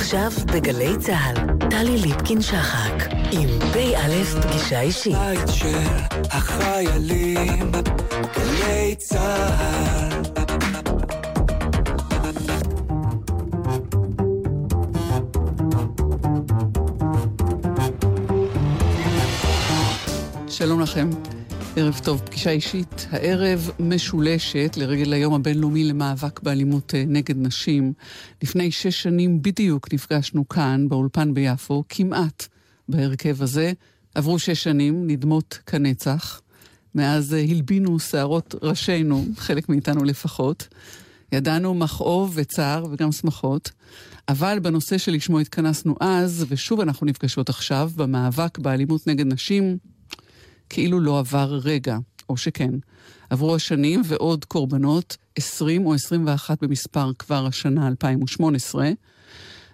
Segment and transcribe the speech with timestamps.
[0.00, 2.94] עכשיו בגלי צה"ל, טלי ליפקין-שחק,
[3.32, 5.16] עם פ"א פגישה אישית.
[5.16, 5.88] בית של
[6.30, 7.72] החיילים,
[8.36, 10.22] גלי צה"ל.
[20.48, 21.10] שלום לכם.
[21.80, 23.06] ערב טוב, פגישה אישית.
[23.10, 27.92] הערב משולשת לרגל היום הבינלאומי למאבק באלימות אה, נגד נשים.
[28.42, 32.46] לפני שש שנים בדיוק נפגשנו כאן, באולפן ביפו, כמעט
[32.88, 33.72] בהרכב הזה.
[34.14, 36.40] עברו שש שנים, נדמות כנצח.
[36.94, 40.68] מאז אה, הלבינו שערות ראשינו, חלק מאיתנו לפחות.
[41.32, 43.70] ידענו מכאוב וצער וגם שמחות.
[44.28, 49.78] אבל בנושא שלשמו התכנסנו אז, ושוב אנחנו נפגשות עכשיו, במאבק באלימות נגד נשים,
[50.70, 51.98] כאילו לא עבר רגע,
[52.28, 52.70] או שכן.
[53.30, 58.90] עברו השנים ועוד קורבנות, 20 או 21 במספר כבר השנה 2018,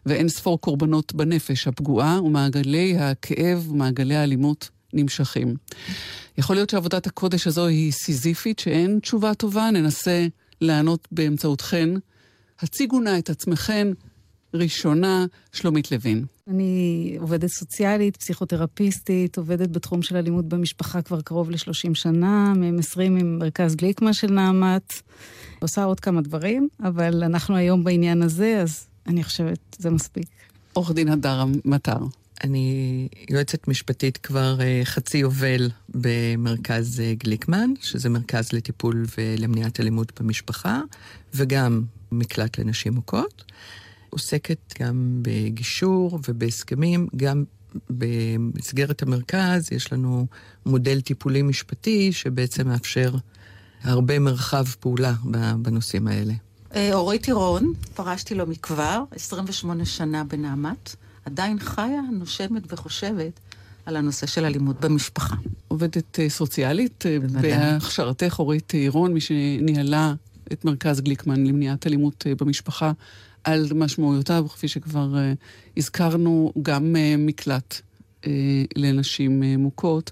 [0.06, 5.54] ואין ספור קורבנות בנפש הפגועה, ומעגלי הכאב ומעגלי האלימות נמשכים.
[6.38, 10.26] יכול להיות שעבודת הקודש הזו היא סיזיפית, שאין תשובה טובה, ננסה
[10.60, 11.88] לענות באמצעותכן.
[12.60, 13.88] הציגו נא את עצמכן,
[14.56, 16.24] ראשונה, שלומית לוין.
[16.48, 23.16] אני עובדת סוציאלית, פסיכותרפיסטית, עובדת בתחום של אלימות במשפחה כבר קרוב ל-30 שנה, מהם 20
[23.16, 24.92] עם מרכז גליקמה של נעמת.
[25.58, 30.26] עושה עוד כמה דברים, אבל אנחנו היום בעניין הזה, אז אני חושבת זה מספיק.
[30.72, 31.98] עורך דין הדר מטר.
[32.44, 40.20] אני יועצת משפטית כבר uh, חצי יובל במרכז uh, גליקמן, שזה מרכז לטיפול ולמניעת אלימות
[40.20, 40.80] במשפחה,
[41.34, 41.82] וגם
[42.12, 43.44] מקלט לנשים מוכות.
[44.10, 47.44] עוסקת גם בגישור ובהסכמים, גם
[47.90, 50.26] במסגרת המרכז יש לנו
[50.66, 53.14] מודל טיפולי משפטי שבעצם מאפשר
[53.82, 55.14] הרבה מרחב פעולה
[55.58, 56.34] בנושאים האלה.
[56.74, 63.40] אה, אורית טירון, פרשתי לא מכבר, 28 שנה בנעמת, עדיין חיה, נושמת וחושבת
[63.86, 65.36] על הנושא של אלימות במשפחה.
[65.68, 70.14] עובדת אה, סוציאלית, אה, בהכשרתך אורית טירון, מי שניהלה
[70.52, 72.92] את מרכז גליקמן למניעת אלימות במשפחה.
[73.46, 75.36] על משמעויותיו, כפי שכבר uh,
[75.76, 77.80] הזכרנו, גם uh, מקלט
[78.22, 78.26] uh,
[78.76, 80.10] לנשים uh, מוכות.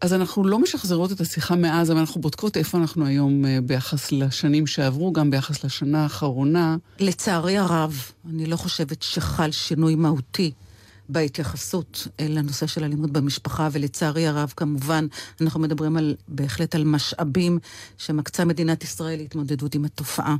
[0.00, 4.12] אז אנחנו לא משחזרות את השיחה מאז, אבל אנחנו בודקות איפה אנחנו היום uh, ביחס
[4.12, 6.76] לשנים שעברו, גם ביחס לשנה האחרונה.
[7.00, 10.52] לצערי הרב, אני לא חושבת שחל שינוי מהותי
[11.12, 15.06] בהתייחסות לנושא של אלימות במשפחה, ולצערי הרב, כמובן,
[15.40, 17.58] אנחנו מדברים על, בהחלט על משאבים
[17.98, 20.36] שמקצה מדינת ישראל להתמודדות עם התופעה.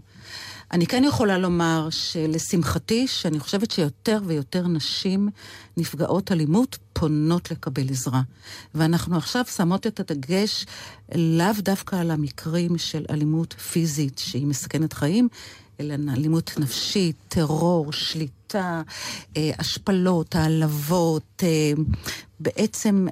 [0.73, 5.29] אני כן יכולה לומר שלשמחתי, שאני חושבת שיותר ויותר נשים
[5.77, 8.23] נפגעות אלימות פונות לקבל עזרה.
[8.75, 10.67] ואנחנו עכשיו שמות את הדגש
[11.15, 15.29] לאו דווקא על המקרים של אלימות פיזית שהיא מסכנת חיים,
[15.81, 18.83] אלא אלימות נפשית, טרור, שליטה,
[19.37, 21.73] אה, השפלות, העלבות, אה,
[22.41, 23.07] בעצם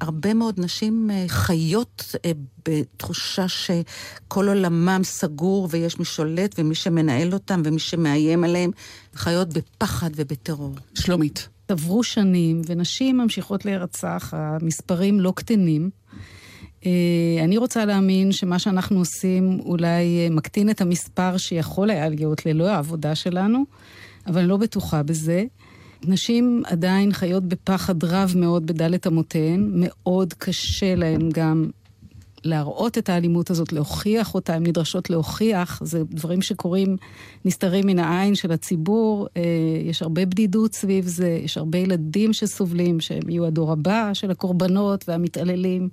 [0.00, 2.32] הרבה מאוד נשים אה, חיות אה,
[2.68, 8.70] בתחושה שכל עולמם סגור ויש מי שולט ומי שמנהל אותם ומי שמאיים עליהם,
[9.14, 10.74] חיות בפחד ובטרור.
[10.94, 11.48] שלומית.
[11.68, 15.90] עברו שנים ונשים ממשיכות להירצח, המספרים לא קטנים.
[16.86, 22.68] אה, אני רוצה להאמין שמה שאנחנו עושים אולי מקטין את המספר שיכול היה להיות ללא
[22.68, 23.64] העבודה שלנו,
[24.26, 25.44] אבל אני לא בטוחה בזה.
[26.04, 31.70] נשים עדיין חיות בפחד רב מאוד בדלת אמותיהן, מאוד קשה להן גם
[32.44, 36.96] להראות את האלימות הזאת, להוכיח אותה, הן נדרשות להוכיח, זה דברים שקורים,
[37.44, 39.42] נסתרים מן העין של הציבור, אה,
[39.84, 45.04] יש הרבה בדידות סביב זה, יש הרבה ילדים שסובלים, שהם יהיו הדור הבא של הקורבנות
[45.08, 45.88] והמתעללים.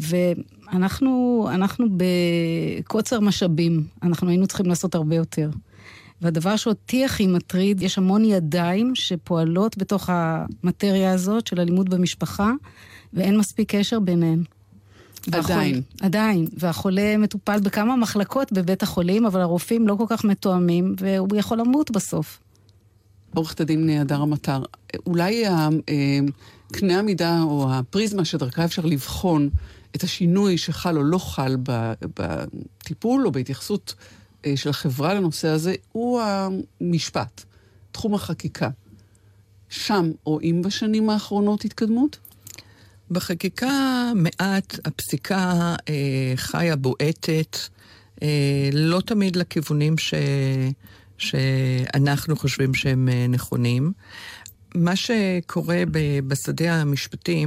[0.00, 5.50] ואנחנו אנחנו בקוצר משאבים, אנחנו היינו צריכים לעשות הרבה יותר.
[6.22, 12.52] והדבר שאותי הכי מטריד, יש המון ידיים שפועלות בתוך המטריה הזאת של אלימות במשפחה,
[13.12, 14.42] ואין מספיק קשר ביניהן.
[15.32, 15.74] עדיין.
[15.74, 16.46] והחול, עדיין.
[16.58, 21.90] והחולה מטופל בכמה מחלקות בבית החולים, אבל הרופאים לא כל כך מתואמים, והוא יכול למות
[21.90, 22.38] בסוף.
[23.34, 24.62] עורכת הדין הדר המטר,
[25.06, 25.68] אולי אה,
[26.72, 29.48] קנה המידה או הפריזמה שדרכה אפשר לבחון
[29.96, 31.56] את השינוי שחל או לא חל
[32.16, 33.94] בטיפול או בהתייחסות
[34.46, 37.44] אה, של החברה לנושא הזה הוא המשפט,
[37.92, 38.68] תחום החקיקה.
[39.68, 42.18] שם רואים בשנים האחרונות התקדמות?
[43.10, 47.58] בחקיקה מעט, הפסיקה אה, חיה בועטת,
[48.22, 50.14] אה, לא תמיד לכיוונים ש,
[51.18, 53.92] שאנחנו חושבים שהם אה, נכונים.
[54.74, 55.82] מה שקורה
[56.26, 57.46] בשדה המשפטי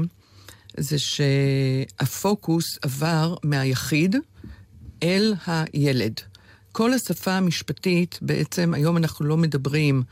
[0.77, 4.15] זה שהפוקוס עבר מהיחיד
[5.03, 6.19] אל הילד.
[6.71, 10.03] כל השפה המשפטית, בעצם היום אנחנו לא מדברים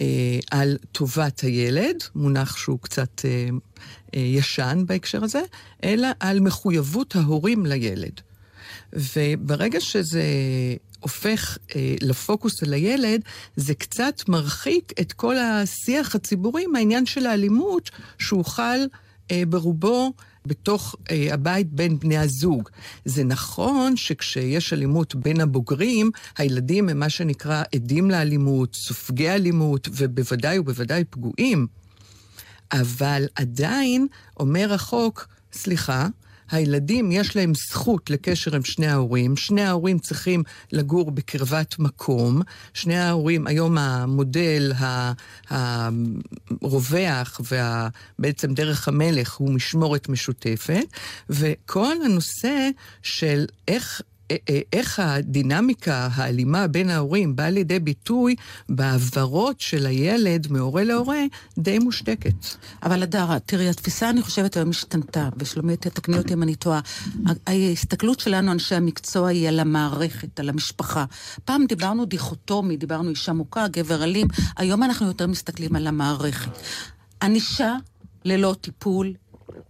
[0.00, 3.48] אה, על טובת הילד, מונח שהוא קצת אה,
[4.14, 5.42] אה, ישן בהקשר הזה,
[5.84, 8.20] אלא על מחויבות ההורים לילד.
[8.92, 10.22] וברגע שזה
[11.00, 13.20] הופך אה, לפוקוס על הילד,
[13.56, 18.80] זה קצת מרחיק את כל השיח הציבורי מהעניין של האלימות, שהוא חל
[19.48, 20.12] ברובו
[20.46, 22.68] בתוך אה, הבית בין בני הזוג.
[23.04, 30.58] זה נכון שכשיש אלימות בין הבוגרים, הילדים הם מה שנקרא עדים לאלימות, סופגי אלימות, ובוודאי
[30.58, 31.66] ובוודאי פגועים.
[32.72, 34.06] אבל עדיין
[34.40, 36.08] אומר החוק, סליחה,
[36.50, 39.36] הילדים, יש להם זכות לקשר עם שני ההורים.
[39.36, 40.42] שני ההורים צריכים
[40.72, 42.42] לגור בקרבת מקום.
[42.74, 44.72] שני ההורים, היום המודל
[45.50, 50.86] הרווח ובעצם דרך המלך הוא משמורת משותפת.
[51.30, 52.68] וכל הנושא
[53.02, 54.02] של איך
[54.72, 58.36] איך הדינמיקה האלימה בין ההורים באה לידי ביטוי
[58.68, 61.20] בעברות של הילד מהורה להורה
[61.58, 62.34] די מושתקת.
[62.82, 66.80] אבל הדרה, תראי, התפיסה אני חושבת היום השתנתה, ושלומית, תקני אותי אם אני טועה.
[67.46, 71.04] ההסתכלות שלנו, אנשי המקצוע, היא על המערכת, על המשפחה.
[71.44, 76.50] פעם דיברנו דיכוטומי, דיברנו אישה מוכה, גבר אלים, היום אנחנו יותר מסתכלים על המערכת.
[77.22, 77.74] ענישה
[78.24, 79.12] ללא טיפול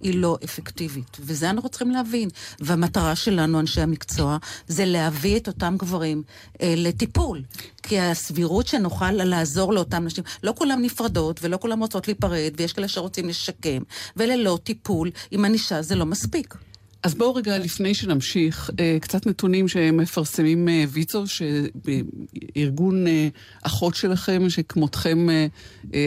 [0.01, 1.17] היא לא אפקטיבית.
[1.21, 2.29] וזה אנחנו צריכים להבין.
[2.61, 4.37] והמטרה שלנו, אנשי המקצוע,
[4.69, 6.23] זה להביא את אותם גברים
[6.63, 7.43] אה, לטיפול.
[7.83, 12.89] כי הסבירות שנוכל לעזור לאותן נשים, לא כולן נפרדות ולא כולן רוצות להיפרד, ויש כאלה
[12.89, 13.83] שרוצים לשקם,
[14.17, 16.55] וללא טיפול עם ענישה זה לא מספיק.
[17.03, 23.29] אז בואו רגע, לפני שנמשיך, אה, קצת נתונים שמפרסמים אה, ויצו, שארגון אה,
[23.63, 25.27] אחות שלכם, שכמותכם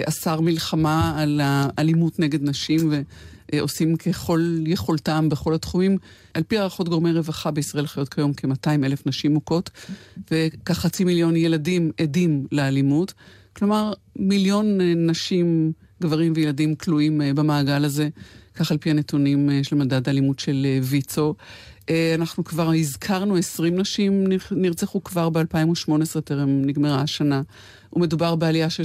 [0.05, 2.91] אסר מלחמה על האלימות נגד נשים,
[3.59, 5.97] ועושים ככל יכולתם בכל התחומים.
[6.33, 9.69] על פי הערכות גורמי רווחה בישראל חיות כיום כ-200 אלף נשים מוכות,
[10.31, 13.13] וכחצי מיליון ילדים עדים לאלימות.
[13.55, 15.71] כלומר, מיליון נשים,
[16.01, 18.09] גברים וילדים כלואים במעגל הזה.
[18.55, 21.35] כך על פי הנתונים אה, של מדד האלימות של אה, ויצו.
[21.89, 27.41] אה, אנחנו כבר הזכרנו 20 נשים נרצחו כבר ב-2018, טרם נגמרה השנה.
[27.93, 28.83] ומדובר בעלייה של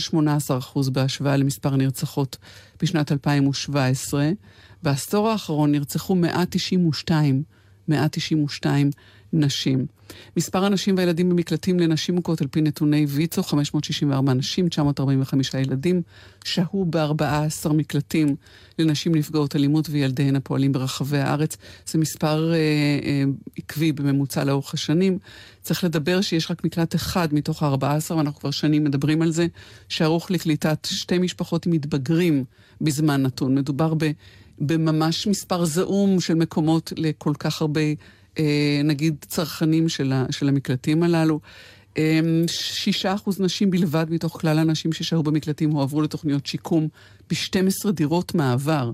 [0.79, 2.37] 18% בהשוואה למספר הנרצחות
[2.83, 4.31] בשנת 2017.
[4.83, 7.43] בעשור האחרון נרצחו 192,
[7.89, 8.91] 192
[9.33, 9.87] נשים.
[10.37, 16.03] מספר הנשים והילדים במקלטים לנשים מוכות על פי נתוני ויצו, 564 נשים, 945 ילדים,
[16.45, 18.37] שהו ב-14 מקלטים
[18.79, 21.57] לנשים נפגעות אלימות וילדיהן הפועלים ברחבי הארץ.
[21.87, 23.25] זה מספר אה, אה,
[23.57, 25.19] עקבי בממוצע לאורך השנים.
[25.63, 29.47] צריך לדבר שיש רק מקלט אחד מתוך ה-14, ואנחנו כבר שנים מדברים על זה,
[29.89, 32.45] שערוך לקליטת שתי משפחות עם מתבגרים
[32.81, 33.55] בזמן נתון.
[33.55, 34.11] מדובר ב...
[34.61, 37.81] בממש מספר זעום של מקומות לכל כך הרבה
[38.85, 41.41] נגיד צרכנים של, ה, של המקלטים הללו.
[41.99, 46.89] אה, שישה אחוז נשים בלבד מתוך כלל הנשים ששהו במקלטים הועברו לתוכניות שיקום
[47.31, 48.91] ב-12 דירות מעבר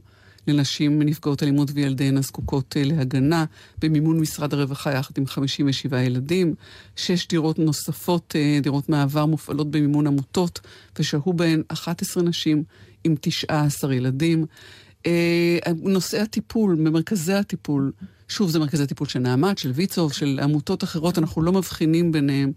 [0.47, 3.45] לנשים נפגעות אלימות וילדיהן הזקוקות אה, להגנה,
[3.79, 6.55] במימון משרד הרווחה יחד עם 57 ילדים.
[6.97, 10.61] שש דירות נוספות, דירות מעבר, מופעלות במימון עמותות,
[10.99, 12.65] ושהו בהן 11 נשים
[13.05, 14.47] עם 19 ילדים.
[15.83, 17.93] נושאי הטיפול, במרכזי הטיפול,
[18.29, 22.53] שוב, זה מרכזי טיפול של נעמת, של ויצו, של עמותות אחרות, אנחנו לא מבחינים ביניהם.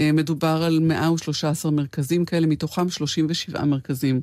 [0.00, 4.20] אה, מדובר על 113 מרכזים כאלה, מתוכם 37 מרכזים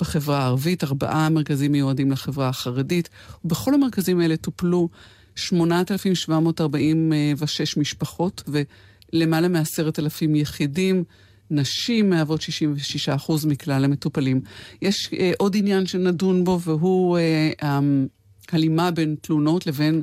[0.00, 3.08] בחברה הערבית, ארבעה מרכזים מיועדים לחברה החרדית,
[3.44, 4.88] ובכל המרכזים האלה טופלו
[5.34, 8.42] 8,746 משפחות
[9.12, 11.04] ולמעלה מ-10,000 יחידים.
[11.52, 12.44] נשים מהוות 66%
[13.46, 14.40] מכלל המטופלים.
[14.82, 17.78] יש אה, עוד עניין שנדון בו, והוא אה,
[18.52, 20.02] הלימה בין תלונות לבין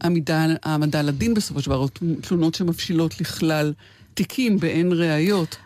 [0.00, 1.88] העמדה לדין בסופו של דבר, או
[2.20, 3.72] תלונות שמבשילות לכלל
[4.14, 5.56] תיקים באין ראיות.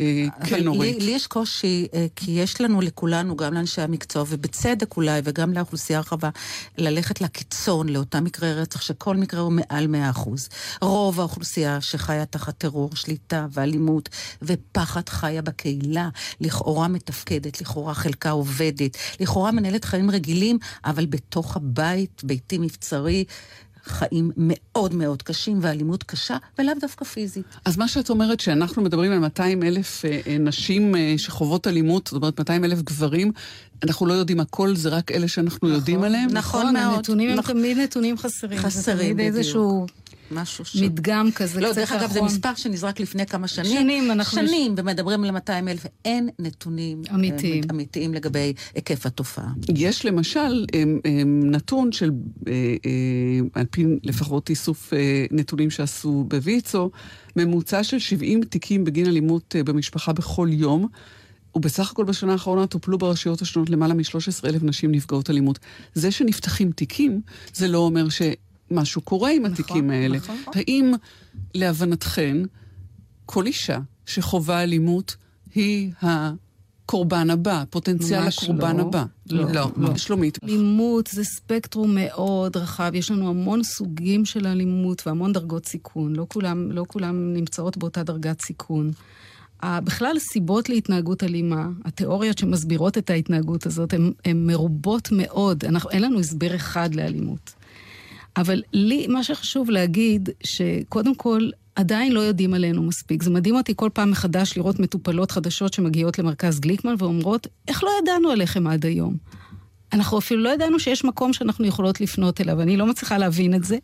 [0.00, 0.98] אה, כן, נורית.
[0.98, 5.52] לי, לי יש קושי, אה, כי יש לנו לכולנו, גם לאנשי המקצוע, ובצדק אולי, וגם
[5.52, 6.30] לאוכלוסייה הרחבה,
[6.78, 10.48] ללכת לקיצון, לאותם מקרי רצח, שכל מקרה הוא מעל 100%.
[10.82, 14.08] רוב האוכלוסייה שחיה תחת טרור, שליטה ואלימות
[14.42, 16.08] ופחד חיה בקהילה,
[16.40, 23.24] לכאורה מתפקדת, לכאורה חלקה עובדת, לכאורה מנהלת חיים רגילים, אבל בתוך הבית, ביתי מבצרי,
[23.84, 27.44] חיים מאוד מאוד קשים ואלימות קשה, ולאו דווקא פיזית.
[27.64, 32.06] אז מה שאת אומרת, שאנחנו מדברים על 200 אלף אה, אה, נשים אה, שחוות אלימות,
[32.06, 33.32] זאת אומרת 200 אלף גברים,
[33.82, 36.30] אנחנו לא יודעים הכל, זה רק אלה שאנחנו נכון, יודעים עליהם?
[36.30, 36.96] נכון, נכון מאוד.
[36.96, 37.54] הנתונים הם נכון.
[37.54, 38.58] תמיד נתונים חסרים.
[38.58, 39.36] חסרים, בדיוק.
[39.36, 39.86] איזשהו...
[40.34, 40.76] משהו ש...
[40.76, 43.72] מדגם כזה לא, דרך אגב, זה מספר שנזרק לפני כמה שנים.
[43.72, 44.38] שנים, אנחנו...
[44.38, 45.86] שנים, ומדברים על 200 אלף.
[46.04, 49.52] אין נתונים אמיתיים, אמיתיים לגבי היקף התופעה.
[49.74, 50.66] יש למשל
[51.26, 52.10] נתון של,
[52.48, 52.52] אה,
[52.86, 56.90] אה, על פי לפחות איסוף אה, נתונים שעשו בוויצו,
[57.36, 60.88] ממוצע של 70 תיקים בגין אלימות במשפחה בכל יום.
[61.54, 65.58] ובסך הכל בשנה האחרונה טופלו ברשויות השונות למעלה מ-13 אלף נשים נפגעות אלימות.
[65.94, 67.20] זה שנפתחים תיקים,
[67.54, 68.08] זה לא אומר
[68.68, 70.16] שמשהו קורה עם נכון, התיקים האלה.
[70.16, 70.36] נכון.
[70.54, 70.92] האם,
[71.54, 72.36] להבנתכן,
[73.26, 75.16] כל אישה שחווה אלימות
[75.54, 78.82] היא הקורבן הבא, פוטנציאל הקורבן לא.
[78.82, 79.04] הבא.
[79.30, 79.70] לא, לא.
[79.76, 79.96] לא.
[79.96, 80.38] שלומית.
[80.44, 86.16] אלימות זה ספקטרום מאוד רחב, יש לנו המון סוגים של אלימות והמון דרגות סיכון.
[86.16, 88.90] לא כולם, לא כולם נמצאות באותה דרגת סיכון.
[89.64, 95.64] בכלל סיבות להתנהגות אלימה, התיאוריות שמסבירות את ההתנהגות הזאת, הן מרובות מאוד.
[95.64, 97.54] אנחנו, אין לנו הסבר אחד לאלימות.
[98.36, 103.22] אבל לי, מה שחשוב להגיד, שקודם כל, עדיין לא יודעים עלינו מספיק.
[103.22, 107.90] זה מדהים אותי כל פעם מחדש לראות מטופלות חדשות שמגיעות למרכז גליקמן ואומרות, איך לא
[108.02, 109.16] ידענו עליכם עד היום?
[109.92, 112.60] אנחנו אפילו לא ידענו שיש מקום שאנחנו יכולות לפנות אליו.
[112.60, 113.78] אני לא מצליחה להבין את זה,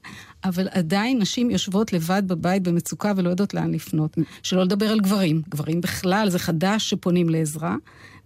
[0.45, 4.17] אבל עדיין נשים יושבות לבד בבית במצוקה ולא יודעות לאן לפנות.
[4.43, 5.43] שלא לדבר על גברים.
[5.49, 7.77] גברים בכלל, זה חדש שפונים לעזרה.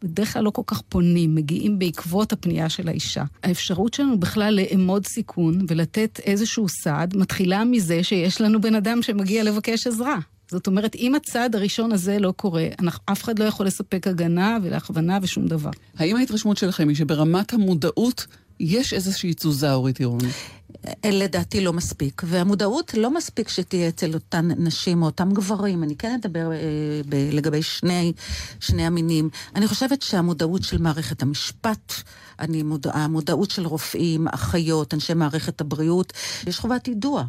[0.03, 3.25] בדרך כלל לא כל כך פונים, מגיעים בעקבות הפנייה של האישה.
[3.43, 9.45] האפשרות שלנו בכלל לאמוד סיכון ולתת איזשהו סעד מתחילה מזה שיש לנו בן אדם שמגיע
[9.45, 10.19] לבקש עזרה.
[10.53, 12.67] זאת אומרת, אם הצעד הראשון הזה לא קורה,
[13.05, 15.71] אף אחד לא יכול לספק הגנה ולהכוונה ושום דבר.
[15.99, 18.27] האם ההתרשמות שלכם היא שברמת המודעות
[18.61, 20.21] יש איזושהי תזוזה, אורית ירון?
[21.05, 22.23] לדעתי לא מספיק.
[22.27, 25.83] והמודעות לא מספיק שתהיה אצל אותן נשים או אותם גברים.
[25.83, 26.59] אני כן אדבר אה,
[27.09, 28.13] ב- לגבי שני,
[28.61, 29.29] שני המינים.
[29.57, 31.93] אני חושבת שהמודעות של מערכת המשפט,
[32.41, 36.13] אני מודע, המודעות של רופאים, אחיות, אנשי מערכת הבריאות,
[36.47, 37.25] יש חובת יידוע.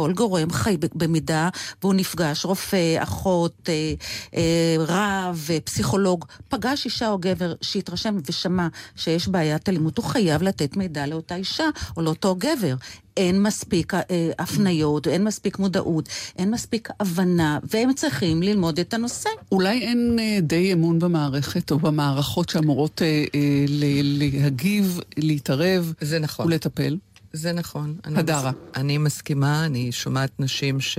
[0.00, 1.48] כל גורם חי במידה
[1.82, 3.92] והוא נפגש, רופא, אחות, אה,
[4.36, 10.42] אה, רב, אה, פסיכולוג, פגש אישה או גבר שהתרשם ושמע שיש בעיית אלימות, הוא חייב
[10.42, 11.64] לתת מידע לאותה אישה
[11.96, 12.74] או לאותו גבר.
[13.16, 14.00] אין מספיק אה,
[14.38, 19.28] הפניות, אין מספיק מודעות, אין מספיק הבנה, והם צריכים ללמוד את הנושא.
[19.52, 26.46] אולי אין אה, די אמון במערכת או במערכות שאמורות אה, אה, להגיב, להתערב זה נכון.
[26.46, 26.96] ולטפל?
[27.32, 27.96] זה נכון.
[28.04, 28.50] הדרה.
[28.50, 30.98] אני, אני מסכימה, אני שומעת נשים ש...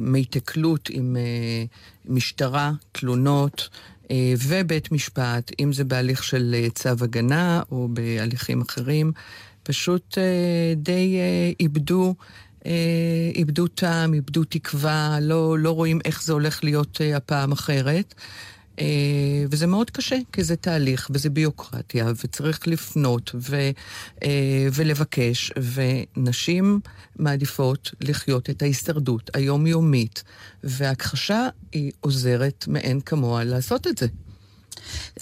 [0.00, 1.64] מהיתקלות עם אה,
[2.04, 3.68] משטרה, תלונות
[4.10, 9.12] אה, ובית משפט, אם זה בהליך של אה, צו הגנה או בהליכים אחרים,
[9.62, 10.18] פשוט
[10.76, 11.18] די
[11.60, 12.14] איבדו,
[13.34, 18.14] איבדו טעם, איבדו תקווה, לא, לא רואים איך זה הולך להיות הפעם אחרת.
[18.78, 23.56] אה, וזה מאוד קשה, כי זה תהליך וזה ביוקרטיה, וצריך לפנות ו,
[24.22, 25.52] אה, ולבקש,
[26.16, 26.80] ונשים
[27.16, 30.24] מעדיפות לחיות את ההישרדות היומיומית,
[30.64, 34.06] והכחשה היא עוזרת מאין כמוה לעשות את זה.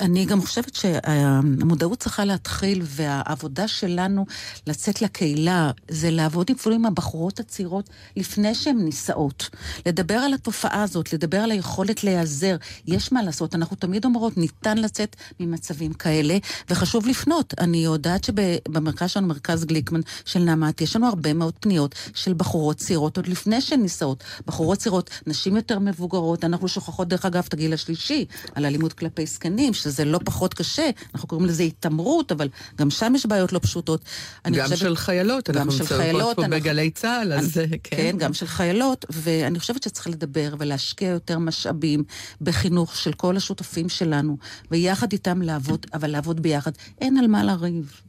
[0.01, 4.27] אני גם חושבת שהמודעות צריכה להתחיל, והעבודה שלנו
[4.67, 9.51] לצאת לקהילה, זה לעבוד עם הבחורות הצעירות לפני שהן נישאות.
[9.87, 12.57] לדבר על התופעה הזאת, לדבר על היכולת להיעזר.
[12.87, 16.39] יש מה לעשות, אנחנו תמיד אומרות, ניתן לצאת ממצבים כאלה,
[16.71, 17.55] וחשוב לפנות.
[17.59, 22.77] אני יודעת שבמרכז שלנו, מרכז גליקמן של נעמת, יש לנו הרבה מאוד פניות של בחורות
[22.77, 24.25] צעירות עוד לפני שהן נישאות.
[24.47, 29.27] בחורות צעירות, נשים יותר מבוגרות, אנחנו שוכחות דרך אגב את הגיל השלישי, על אלימות כלפי
[29.27, 29.54] זקנים.
[29.55, 33.59] קטנים, שזה לא פחות קשה, אנחנו קוראים לזה התעמרות, אבל גם שם יש בעיות לא
[33.59, 34.05] פשוטות.
[34.47, 37.97] גם חושבת, של חיילות, אנחנו מצטרפות פה אנחנו, בגלי צה"ל, אז אני, כן.
[37.97, 42.05] כן, גם של חיילות, ואני חושבת שצריך לדבר ולהשקיע יותר משאבים
[42.41, 44.37] בחינוך של כל השותפים שלנו,
[44.71, 46.73] ויחד איתם לעבוד, אבל לעבוד ביחד.
[47.01, 48.01] אין על מה לריב.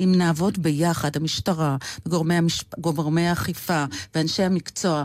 [0.00, 1.76] אם נעבוד ביחד, המשטרה,
[2.08, 2.78] גורמי, המשפ...
[2.78, 5.04] גורמי האכיפה ואנשי המקצוע,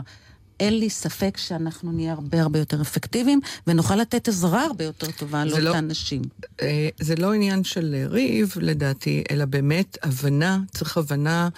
[0.60, 5.44] אין לי ספק שאנחנו נהיה הרבה הרבה יותר אפקטיביים, ונוכל לתת עזרה הרבה יותר טובה
[5.44, 6.22] לאותן לא, נשים.
[6.62, 11.48] אה, זה לא עניין של ריב, לדעתי, אלא באמת הבנה, צריך הבנה.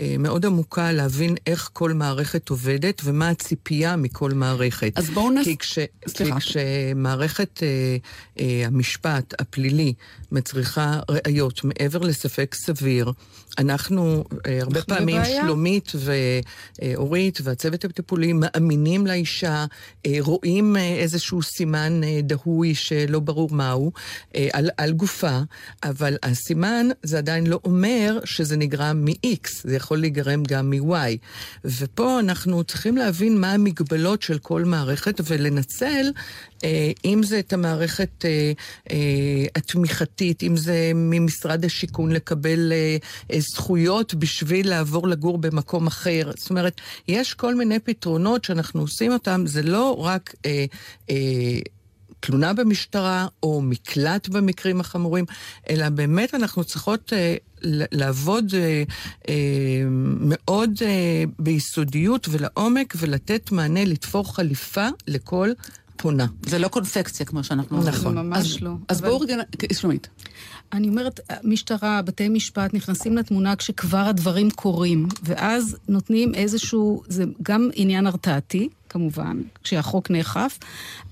[0.00, 4.92] אה, מאוד עמוקה להבין איך כל מערכת עובדת ומה הציפייה מכל מערכת.
[4.96, 5.44] אז בואו נס...
[5.44, 5.78] כי, כש...
[6.14, 7.96] כי כשמערכת אה,
[8.40, 9.94] אה, המשפט הפלילי
[10.32, 13.12] מצריכה ראיות מעבר לספק סביר,
[13.58, 15.42] אנחנו אה, הרבה פעמים, בבעיה.
[15.42, 15.92] שלומית
[16.82, 19.64] ואורית והצוות הטיפולי מאמינים לאישה,
[20.06, 23.92] אה, רואים אה, איזשהו סימן דהוי שלא ברור מהו
[24.52, 25.40] על, על גופה,
[25.82, 31.16] אבל הסימן זה עדיין לא אומר שזה נגרם מ-X, זה יכול להיגרם גם מ-Y.
[31.64, 36.06] ופה אנחנו צריכים להבין מה המגבלות של כל מערכת ולנצל,
[37.04, 38.24] אם זה את המערכת
[39.56, 42.72] התמיכתית, אם זה ממשרד השיכון לקבל
[43.42, 46.30] זכויות בשביל לעבור לגור במקום אחר.
[46.36, 50.34] זאת אומרת, יש כל מיני פתרונות שאנחנו עושים אותם, זה לא רק...
[52.20, 55.24] תלונה במשטרה או מקלט במקרים החמורים,
[55.70, 57.34] אלא באמת אנחנו צריכות אה,
[57.92, 58.82] לעבוד אה,
[59.28, 59.34] אה,
[60.20, 65.50] מאוד אה, ביסודיות ולעומק ולתת מענה, לתפור חליפה לכל
[65.96, 66.26] פונה.
[66.46, 67.94] זה לא קונפקציה, כמו שאנחנו אומרים.
[67.94, 68.18] נכון.
[68.18, 68.70] ממש אז, לא.
[68.88, 69.36] אז אבל- בואו רגע,
[69.72, 70.08] שלומית.
[70.72, 77.70] אני אומרת, משטרה, בתי משפט נכנסים לתמונה כשכבר הדברים קורים, ואז נותנים איזשהו, זה גם
[77.74, 80.58] עניין הרתעתי, כמובן, כשהחוק נאכף,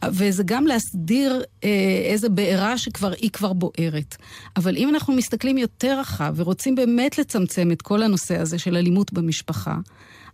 [0.04, 1.68] וזה גם להסדיר אה,
[2.04, 4.16] איזה בעירה שכבר, היא כבר בוערת.
[4.56, 9.12] אבל אם אנחנו מסתכלים יותר רחב ורוצים באמת לצמצם את כל הנושא הזה של אלימות
[9.12, 9.76] במשפחה,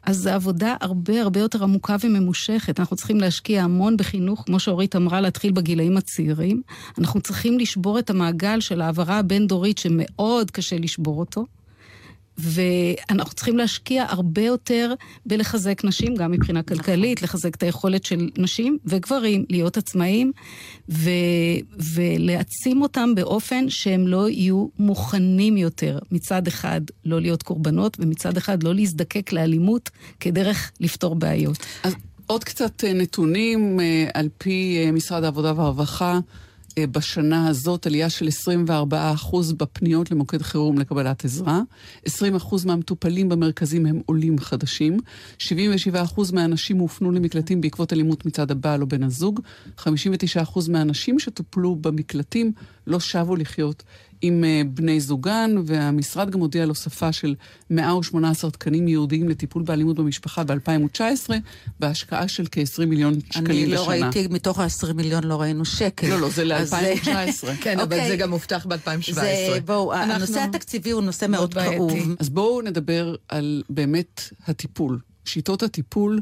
[0.06, 2.80] אז זו עבודה הרבה הרבה יותר עמוקה וממושכת.
[2.80, 6.62] אנחנו צריכים להשקיע המון בחינוך, כמו שאורית אמרה, להתחיל בגילאים הצעירים.
[6.98, 11.46] אנחנו צריכים לשבור את המעגל של ההעברה הבין-דורית, שמאוד קשה לשבור אותו.
[12.38, 14.94] ואנחנו צריכים להשקיע הרבה יותר
[15.26, 20.32] בלחזק נשים, גם מבחינה כלכלית, לחזק את היכולת של נשים וגברים להיות עצמאים,
[20.88, 21.10] ו-
[21.94, 28.62] ולהעצים אותם באופן שהם לא יהיו מוכנים יותר, מצד אחד לא להיות קורבנות, ומצד אחד
[28.62, 29.90] לא להזדקק לאלימות
[30.20, 31.66] כדרך לפתור בעיות.
[31.82, 31.94] אז
[32.26, 36.18] עוד קצת אה, נתונים, אה, על פי אה, משרד העבודה והרווחה,
[36.80, 38.28] בשנה הזאת עלייה של
[38.71, 38.73] 24%
[39.56, 41.61] בפניות למוקד חירום לקבלת עזרה.
[42.09, 42.11] 20%
[42.66, 44.99] מהמטופלים במרכזים הם עולים חדשים.
[45.38, 45.45] 77%
[46.33, 49.40] מהאנשים הופנו למקלטים בעקבות אלימות מצד הבעל או בן הזוג.
[49.78, 49.90] 59%
[50.71, 52.52] מהאנשים שטופלו במקלטים
[52.86, 53.82] לא שבו לחיות
[54.22, 57.34] עם אה, בני זוגן, והמשרד גם הודיע על הוספה של
[57.70, 61.30] 118 תקנים ייעודיים לטיפול באלימות במשפחה ב-2019,
[61.80, 63.74] בהשקעה של כ-20 מיליון שקלים אני בשנה.
[63.74, 66.08] לא ראיתי, מתוך ה-20 מיליון לא ראינו שקל.
[66.08, 67.08] לא, לא, זה אז ל-2019.
[67.62, 68.08] כן, אבל אוקיי.
[68.08, 69.12] זה גם הובטח ב-2017.
[69.12, 71.54] זה, בואו, הנושא התקציבי הוא נושא מאוד.
[71.54, 71.92] כאוב.
[72.18, 76.20] אז בואו נדבר על באמת הטיפול, שיטות הטיפול,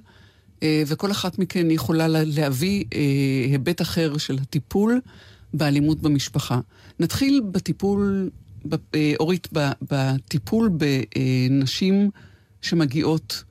[0.63, 3.01] אה, וכל אחת מכן יכולה לה- להביא אה,
[3.51, 5.01] היבט אחר של הטיפול
[5.55, 6.61] באלימות במשפחה.
[7.01, 8.31] נתחיל בטיפול,
[8.95, 9.49] אה, אורית,
[9.83, 12.11] בטיפול בנשים
[12.63, 13.45] שמגיעות,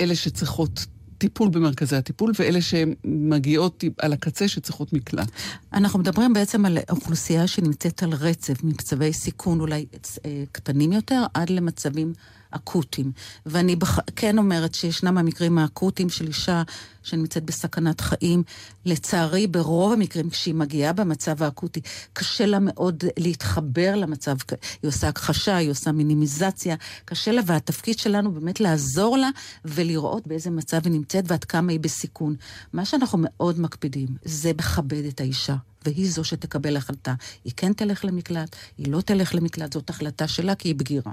[0.00, 0.86] אלה שצריכות
[1.18, 5.30] טיפול במרכזי הטיפול, ואלה שמגיעות על הקצה שצריכות מקלט.
[5.72, 9.86] אנחנו מדברים בעצם על אוכלוסייה שנמצאת על רצף ממצבי סיכון אולי
[10.24, 12.12] אה, קטנים יותר עד למצבים
[12.52, 13.12] אקוטיים.
[13.46, 13.98] ואני בח...
[14.16, 16.62] כן אומרת שישנם המקרים האקוטיים של אישה
[17.02, 18.42] שנמצאת בסכנת חיים.
[18.84, 21.80] לצערי, ברוב המקרים, כשהיא מגיעה במצב האקוטי,
[22.12, 24.36] קשה לה מאוד להתחבר למצב.
[24.82, 29.28] היא עושה הכחשה, היא עושה מינימיזציה, קשה לה, והתפקיד שלנו באמת לעזור לה
[29.64, 32.34] ולראות באיזה מצב היא נמצאת ועד כמה היא בסיכון.
[32.72, 35.56] מה שאנחנו מאוד מקפידים זה לכבד את האישה.
[35.84, 37.14] והיא זו שתקבל החלטה.
[37.44, 41.12] היא כן תלך למקלט, היא לא תלך למקלט, זאת החלטה שלה כי היא בגירה.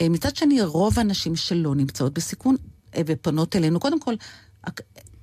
[0.00, 2.56] אה, מצד שני, רוב הנשים שלא נמצאות בסיכון
[2.96, 4.14] אה, ופונות אלינו, קודם כל,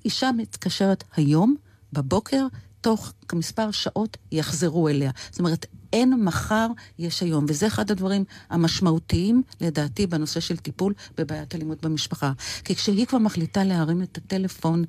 [0.06, 1.56] אישה מתקשרת היום,
[1.94, 2.46] בבוקר,
[2.82, 5.12] תוך מספר שעות יחזרו אליה.
[5.32, 6.68] זאת אומרת, אין מחר,
[7.00, 7.46] יש היום.
[7.48, 12.32] וזה אחד הדברים המשמעותיים, לדעתי, בנושא של טיפול בבעיית אלימות במשפחה.
[12.64, 14.84] כי כשהיא כבר מחליטה להרים את הטלפון,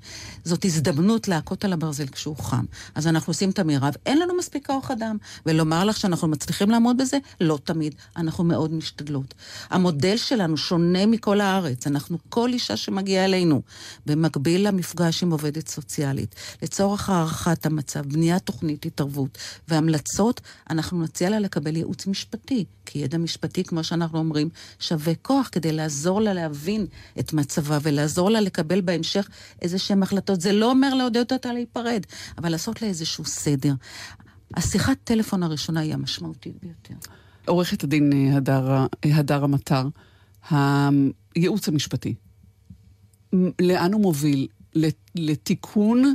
[0.45, 2.65] זאת הזדמנות להכות על הברזל כשהוא חם.
[2.95, 3.95] אז אנחנו עושים את המרב.
[4.07, 5.17] אין לנו מספיק כוח אדם.
[5.47, 7.19] ולומר לך שאנחנו מצליחים לעמוד בזה?
[7.41, 7.95] לא תמיד.
[8.17, 9.35] אנחנו מאוד משתדלות.
[9.71, 11.87] המודל שלנו שונה מכל הארץ.
[11.87, 13.63] אנחנו, כל אישה שמגיעה אלינו,
[14.07, 21.39] במקביל למפגש עם עובדת סוציאלית, לצורך הערכת המצב, בניית תוכנית התערבות והמלצות, אנחנו נציע לה
[21.39, 24.49] לקבל ייעוץ משפטי, כי ידע משפטי, כמו שאנחנו אומרים,
[24.79, 26.87] שווה כוח כדי לעזור לה להבין
[27.19, 29.29] את מצבה ולעזור לה לקבל בהמשך
[29.63, 30.41] איזה שהן החלטות.
[30.41, 32.03] זה לא אומר לעודד אותה להיפרד,
[32.39, 33.75] אבל לעשות לה איזשהו סדר.
[34.55, 36.95] השיחת טלפון הראשונה היא המשמעותית ביותר.
[37.47, 39.89] עורכת הדין אה, הדר, אה, המטר,
[40.51, 42.15] הייעוץ המשפטי,
[43.61, 44.47] לאן הוא מוביל?
[44.75, 46.15] לת- לתיקון,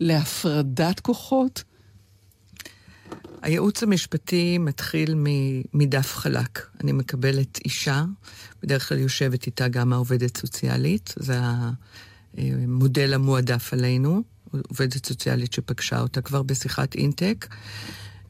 [0.00, 1.64] להפרדת כוחות?
[3.44, 5.14] הייעוץ המשפטי מתחיל
[5.74, 6.66] מדף חלק.
[6.80, 8.04] אני מקבלת אישה,
[8.62, 11.38] בדרך כלל יושבת איתה גם העובדת סוציאלית, זה
[12.36, 14.22] המודל המועדף עלינו,
[14.68, 17.46] עובדת סוציאלית שפגשה אותה כבר בשיחת אינטק,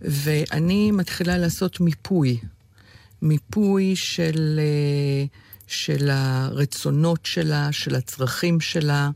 [0.01, 2.39] ואני מתחילה לעשות מיפוי.
[3.23, 4.61] מיפוי של,
[5.67, 9.11] של הרצונות שלה, של הצרכים שלה,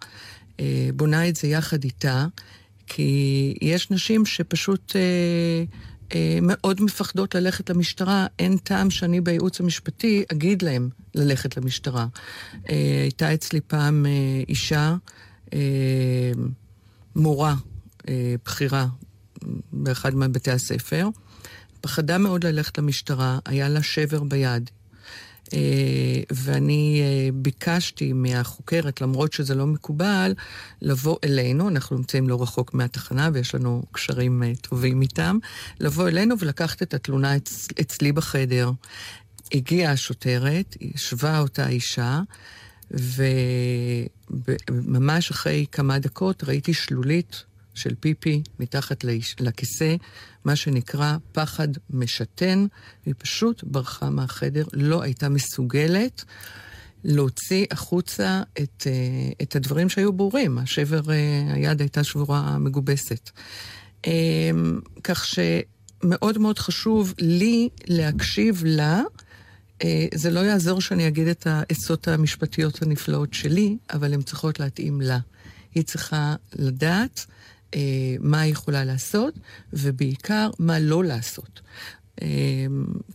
[0.60, 2.26] אה, בונה את זה יחד איתה,
[2.88, 5.64] כי יש נשים שפשוט אה,
[6.14, 8.26] אה, מאוד מפחדות ללכת למשטרה.
[8.38, 12.06] אין טעם שאני בייעוץ המשפטי אגיד להם ללכת למשטרה.
[12.70, 14.10] אה, הייתה אצלי פעם אה,
[14.48, 14.96] אישה,
[15.54, 15.58] אה,
[17.16, 17.54] מורה
[18.08, 18.86] אה, בכירה
[19.72, 21.08] באחד מבתי הספר,
[21.80, 24.70] פחדה מאוד ללכת למשטרה, היה לה שבר ביד.
[25.52, 30.34] אה, ואני אה, ביקשתי מהחוקרת, למרות שזה לא מקובל,
[30.82, 35.38] לבוא אלינו, אנחנו נמצאים לא רחוק מהתחנה ויש לנו קשרים אה, טובים איתם,
[35.80, 38.70] לבוא אלינו ולקחת את התלונה אצ, אצלי בחדר.
[39.54, 42.20] הגיעה השוטרת, ישבה אותה אישה,
[44.70, 47.44] וממש אחרי כמה דקות ראיתי שלולית
[47.78, 49.04] של פיפי מתחת
[49.40, 49.96] לכיסא,
[50.44, 52.66] מה שנקרא פחד משתן,
[53.04, 56.24] והיא פשוט ברחה מהחדר, לא הייתה מסוגלת
[57.04, 58.92] להוציא החוצה את, אה,
[59.42, 60.58] את הדברים שהיו ברורים.
[60.58, 63.30] השבר, אה, היד הייתה שבורה מגובסת.
[64.06, 69.02] אמ, כך שמאוד מאוד חשוב לי להקשיב לה.
[69.84, 75.00] אה, זה לא יעזור שאני אגיד את העצות המשפטיות הנפלאות שלי, אבל הן צריכות להתאים
[75.00, 75.18] לה.
[75.74, 77.26] היא צריכה לדעת
[77.74, 77.80] אה,
[78.20, 79.34] מה היא יכולה לעשות,
[79.72, 81.60] ובעיקר מה לא לעשות.
[82.22, 82.66] אה,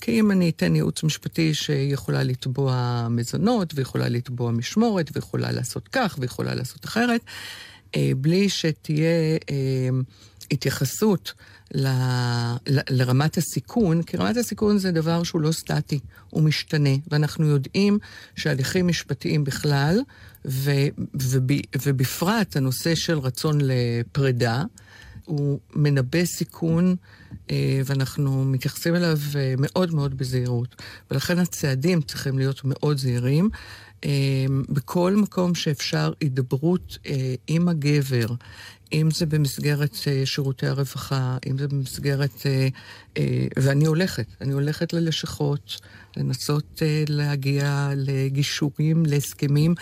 [0.01, 6.15] כי אם אני אתן ייעוץ משפטי שיכולה לתבוע מזונות, ויכולה לתבוע משמורת, ויכולה לעשות כך,
[6.19, 7.21] ויכולה לעשות אחרת,
[7.95, 9.89] אה, בלי שתהיה אה,
[10.51, 11.33] התייחסות
[11.73, 11.87] ל,
[12.67, 17.99] ל, לרמת הסיכון, כי רמת הסיכון זה דבר שהוא לא סטטי, הוא משתנה, ואנחנו יודעים
[18.35, 19.99] שהליכים משפטיים בכלל,
[20.47, 20.71] ו,
[21.13, 21.51] וב,
[21.85, 24.63] ובפרט הנושא של רצון לפרידה,
[25.25, 26.95] הוא מנבא סיכון,
[27.51, 30.81] אה, ואנחנו מתייחסים אליו אה, מאוד מאוד בזהירות.
[31.11, 33.49] ולכן הצעדים צריכים להיות מאוד זהירים.
[34.05, 34.09] אה,
[34.69, 36.97] בכל מקום שאפשר הידברות
[37.47, 38.27] עם הגבר,
[38.93, 42.45] אם זה במסגרת שירותי הרווחה, אם זה במסגרת...
[43.57, 45.81] ואני הולכת, אני הולכת ללשכות,
[46.17, 49.75] לנסות להגיע לגישורים, להסכמים.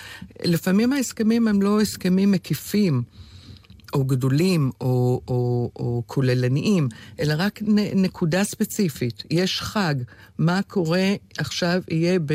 [0.44, 3.04] לפעמים ההסכמים הם לא הסכמים מקיפים.
[3.94, 9.24] או גדולים או, או, או כוללניים, אלא רק נ, נקודה ספציפית.
[9.30, 9.96] יש חג,
[10.38, 12.34] מה קורה עכשיו יהיה ב,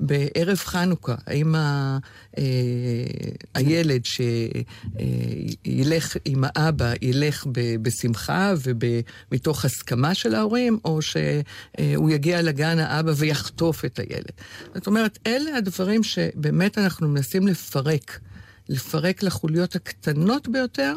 [0.00, 1.14] בערב חנוכה?
[1.26, 1.98] האם ה,
[2.38, 2.44] אה,
[3.54, 4.02] הילד
[5.64, 13.12] שילך עם האבא ילך ב, בשמחה ומתוך הסכמה של ההורים, או שהוא יגיע לגן האבא
[13.16, 14.32] ויחטוף את הילד?
[14.74, 18.20] זאת אומרת, אלה הדברים שבאמת אנחנו מנסים לפרק.
[18.70, 20.94] לפרק לחוליות הקטנות ביותר.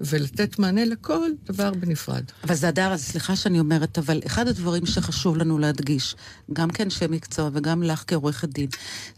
[0.00, 2.24] ולתת מענה לכל דבר בנפרד.
[2.44, 6.16] אבל זה הדר, סליחה שאני אומרת, אבל אחד הדברים שחשוב לנו להדגיש,
[6.52, 8.68] גם כאנשי מקצוע וגם לך כעורכת דין,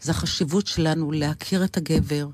[0.01, 2.27] זה החשיבות שלנו להכיר את הגבר,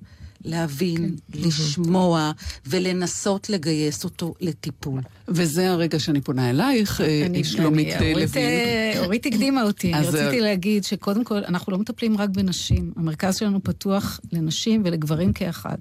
[0.45, 1.39] להבין, כן.
[1.39, 2.31] לשמוע
[2.67, 5.01] ולנסות לגייס אותו לטיפול.
[5.27, 8.97] וזה הרגע שאני פונה אלייך, אה, שלומית לוין.
[8.97, 9.93] אורית הקדימה אותי.
[9.93, 12.91] אני רציתי להגיד שקודם כל, אנחנו לא מטפלים רק בנשים.
[12.95, 15.77] המרכז שלנו פתוח לנשים ולגברים כאחד.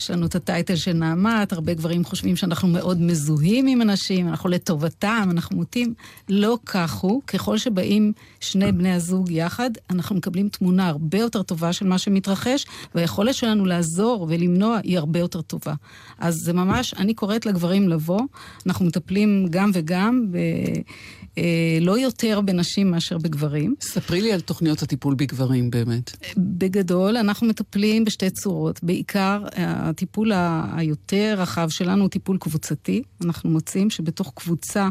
[0.00, 4.48] יש לנו את הטייטל של נעמת, הרבה גברים חושבים שאנחנו מאוד מזוהים עם אנשים, אנחנו
[4.48, 5.94] לטובתם, אנחנו מוטים.
[6.28, 7.22] לא כך הוא.
[7.26, 12.66] ככל שבאים שני בני הזוג יחד, אנחנו מקבלים תמונה הרבה יותר טובה של מה שמתרחש,
[12.94, 15.74] והיכולת שלנו לעזור ולמנוע היא הרבה יותר טובה.
[16.18, 18.20] אז זה ממש, אני קוראת לגברים לבוא,
[18.66, 20.38] אנחנו מטפלים גם וגם, ב...
[21.38, 23.74] אה, לא יותר בנשים מאשר בגברים.
[23.80, 26.16] ספרי לי על תוכניות הטיפול בגברים באמת.
[26.36, 28.80] בגדול, אנחנו מטפלים בשתי צורות.
[28.82, 30.32] בעיקר, הטיפול
[30.72, 33.02] היותר רחב שלנו הוא טיפול קבוצתי.
[33.24, 34.88] אנחנו מוצאים שבתוך קבוצה...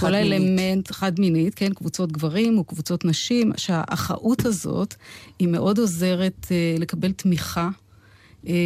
[0.00, 4.94] כל האלמנט, חד מינית, כן, קבוצות גברים או קבוצות נשים, שהאחאות הזאת
[5.38, 6.46] היא מאוד עוזרת
[6.78, 7.81] לקבל תמיכה אה,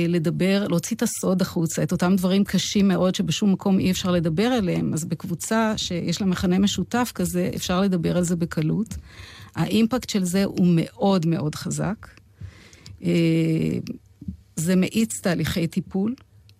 [0.08, 4.46] לדבר, להוציא את הסוד החוצה, את אותם דברים קשים מאוד שבשום מקום אי אפשר לדבר
[4.46, 8.94] עליהם, אז בקבוצה שיש לה מכנה משותף כזה, אפשר לדבר על זה בקלות.
[9.54, 12.08] האימפקט של זה הוא מאוד מאוד חזק.
[13.04, 13.10] אה,
[14.56, 16.14] זה מאיץ תהליכי טיפול,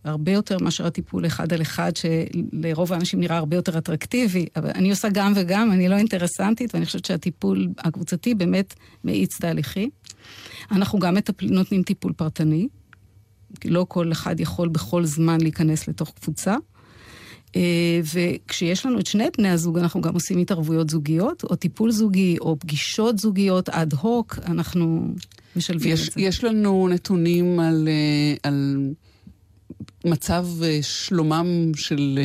[0.05, 4.90] הרבה יותר מאשר הטיפול אחד על אחד, שלרוב האנשים נראה הרבה יותר אטרקטיבי, אבל אני
[4.90, 8.74] עושה גם וגם, אני לא אינטרסנטית, ואני חושבת שהטיפול הקבוצתי באמת
[9.05, 9.90] מאיץ תהליכי.
[10.70, 12.68] אנחנו גם מטפל, נותנים טיפול פרטני,
[13.64, 16.57] לא כל אחד יכול בכל זמן להיכנס לתוך קבוצה.
[17.57, 22.37] אה, וכשיש לנו את שני בני הזוג, אנחנו גם עושים התערבויות זוגיות, או טיפול זוגי,
[22.40, 25.14] או פגישות זוגיות אד הוק, אנחנו
[25.57, 26.21] משלבים יש, את זה.
[26.21, 28.90] יש לנו נתונים על, אה, על
[30.05, 32.19] מצב אה, שלומם של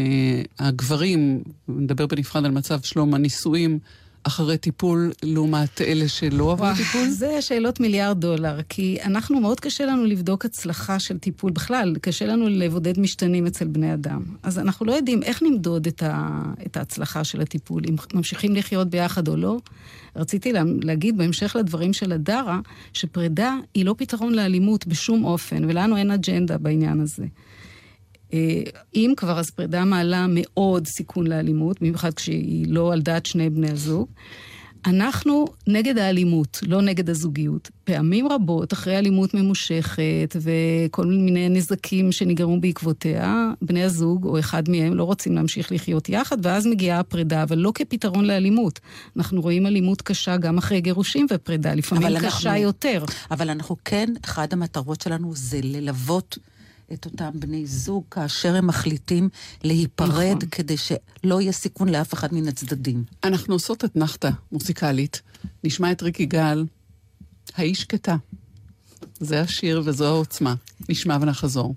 [0.59, 3.79] הגברים, נדבר בנפרד על מצב שלום הנישואים.
[4.23, 7.07] אחרי טיפול לעומת אלה שלא עברו טיפול?
[7.09, 11.51] זה שאלות מיליארד דולר, כי אנחנו, מאוד קשה לנו לבדוק הצלחה של טיפול.
[11.51, 14.21] בכלל, קשה לנו לבודד משתנים אצל בני אדם.
[14.43, 18.89] אז אנחנו לא יודעים איך נמדוד את, ה, את ההצלחה של הטיפול, אם ממשיכים לחיות
[18.89, 19.57] ביחד או לא.
[20.15, 22.59] רציתי לה, להגיד בהמשך לדברים של הדרה,
[22.93, 27.25] שפרידה היא לא פתרון לאלימות בשום אופן, ולנו אין אג'נדה בעניין הזה.
[28.33, 28.61] אה,
[28.95, 33.71] אם כבר, אז פרידה מעלה מאוד סיכון לאלימות, במיוחד כשהיא לא על דעת שני בני
[33.71, 34.07] הזוג.
[34.85, 37.69] אנחנו נגד האלימות, לא נגד הזוגיות.
[37.83, 44.93] פעמים רבות, אחרי אלימות ממושכת וכל מיני נזקים שנגרמו בעקבותיה, בני הזוג או אחד מהם
[44.93, 48.79] לא רוצים להמשיך לחיות יחד, ואז מגיעה הפרידה, אבל לא כפתרון לאלימות.
[49.17, 53.05] אנחנו רואים אלימות קשה גם אחרי גירושים ופרידה, לפעמים קשה אנחנו, יותר.
[53.31, 56.37] אבל אנחנו כן, אחת המטרות שלנו זה ללוות
[56.93, 59.29] את אותם בני זוג כאשר הם מחליטים
[59.63, 60.49] להיפרד, נכון.
[60.51, 63.03] כדי שלא יהיה סיכון לאף אחד מן הצדדים.
[63.23, 65.21] אנחנו עושות אתנחתא מוזיקלית.
[65.63, 66.65] נשמע את ריקי גל,
[67.55, 68.15] האיש שקטה.
[69.19, 70.55] זה השיר וזו העוצמה.
[70.89, 71.75] נשמע ונחזור.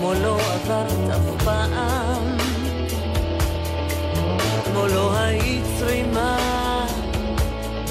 [0.00, 2.36] כמו לא עברת אף פעם,
[4.64, 6.38] כמו לא היית צרימה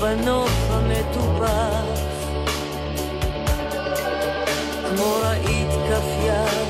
[0.02, 2.02] בנוף המטופח,
[4.90, 6.68] כמו ראית כף יד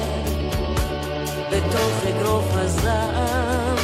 [1.51, 3.75] בתוך אגרוף הזעם,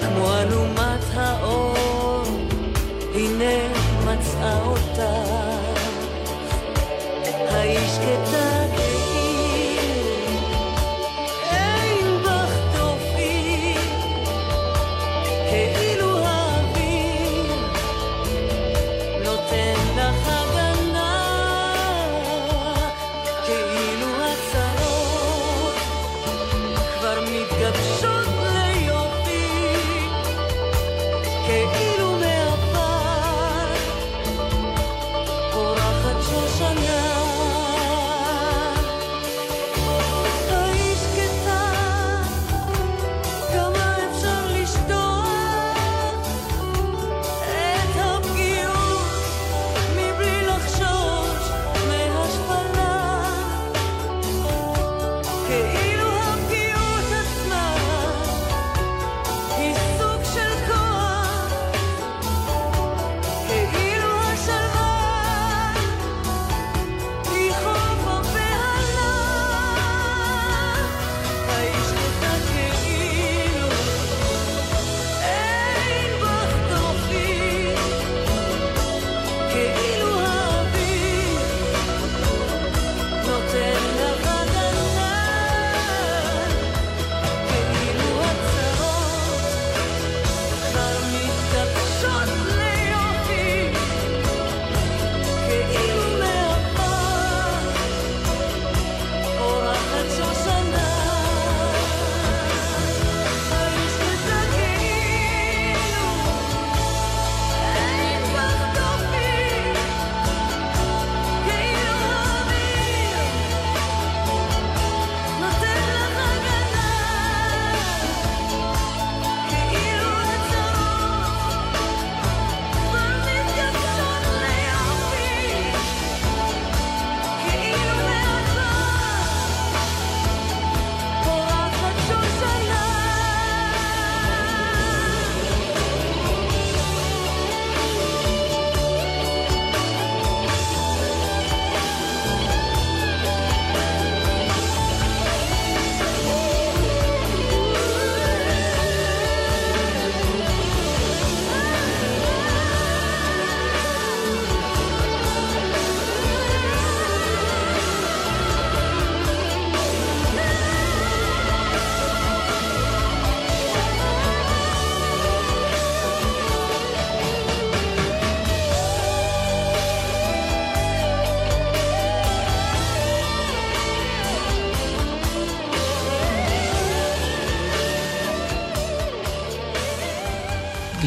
[0.00, 2.22] כמו אלומת האור,
[3.14, 3.68] הנה
[4.04, 5.02] מצאה אותך.
[7.50, 8.57] האיש קטן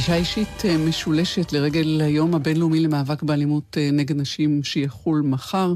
[0.02, 5.74] פגישה אישית אה, משולשת לרגל היום הבינלאומי למאבק באלימות אה, נגד נשים שיחול מחר.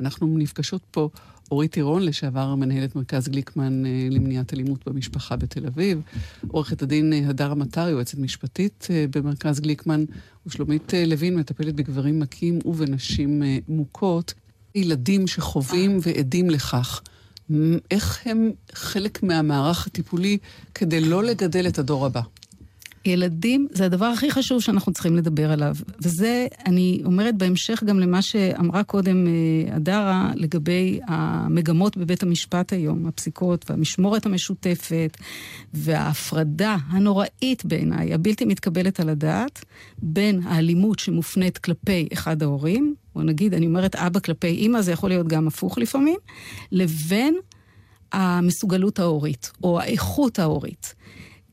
[0.00, 1.08] אנחנו נפגשות פה
[1.50, 6.00] אורית טירון, לשעבר מנהלת מרכז גליקמן אה, למניעת אלימות במשפחה בתל אביב,
[6.48, 10.04] עורכת הדין הדר מטר, יועצת משפטית במרכז גליקמן,
[10.46, 14.34] ושלומית לוין, מטפלת בגברים מכים ובנשים מוכות,
[14.74, 17.02] ילדים שחווים ועדים לכך.
[17.90, 20.38] איך הם חלק מהמערך הטיפולי
[20.74, 22.20] כדי לא לגדל את הדור הבא?
[23.06, 25.74] ילדים זה הדבר הכי חשוב שאנחנו צריכים לדבר עליו.
[26.00, 33.06] וזה, אני אומרת בהמשך גם למה שאמרה קודם אה, הדרה לגבי המגמות בבית המשפט היום,
[33.06, 35.16] הפסיקות והמשמורת המשותפת
[35.74, 39.64] וההפרדה הנוראית בעיניי, הבלתי מתקבלת על הדעת,
[39.98, 45.10] בין האלימות שמופנית כלפי אחד ההורים, או נגיד, אני אומרת אבא כלפי אימא, זה יכול
[45.10, 46.18] להיות גם הפוך לפעמים,
[46.72, 47.34] לבין
[48.12, 50.94] המסוגלות ההורית, או האיכות ההורית.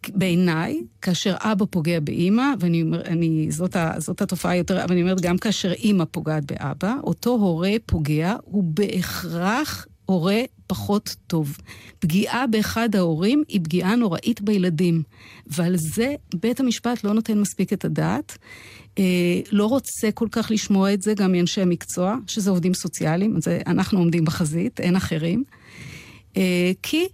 [0.10, 3.08] בעיניי, כאשר אבא פוגע באימא, ואני אומרת,
[3.50, 8.36] זאת, זאת התופעה יותר, אבל אני אומרת, גם כאשר אימא פוגעת באבא, אותו הורה פוגע
[8.46, 11.58] הוא בהכרח הורה פחות טוב.
[12.00, 15.04] פגיעה באחד ההורים היא פגיעה נוראית בילדים,
[15.48, 18.38] ועל זה בית המשפט לא נותן מספיק את הדעת.
[19.00, 23.62] אה, לא רוצה כל כך לשמוע את זה גם מאנשי המקצוע, שזה עובדים סוציאליים, זה,
[23.68, 25.44] אנחנו עומדים בחזית, אין אחרים.
[26.38, 27.08] אה, כי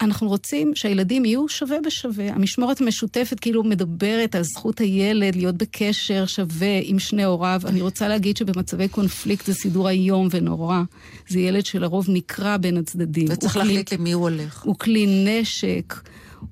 [0.00, 2.28] אנחנו רוצים שהילדים יהיו שווה בשווה.
[2.28, 7.60] המשמורת המשותפת כאילו מדברת על זכות הילד להיות בקשר שווה עם שני הוריו.
[7.64, 10.82] אני רוצה להגיד שבמצבי קונפליקט זה סידור איום ונורא.
[11.28, 13.26] זה ילד שלרוב נקרע בין הצדדים.
[13.30, 14.62] וצריך להחליט למי הוא הולך.
[14.62, 15.94] הוא כלי נשק.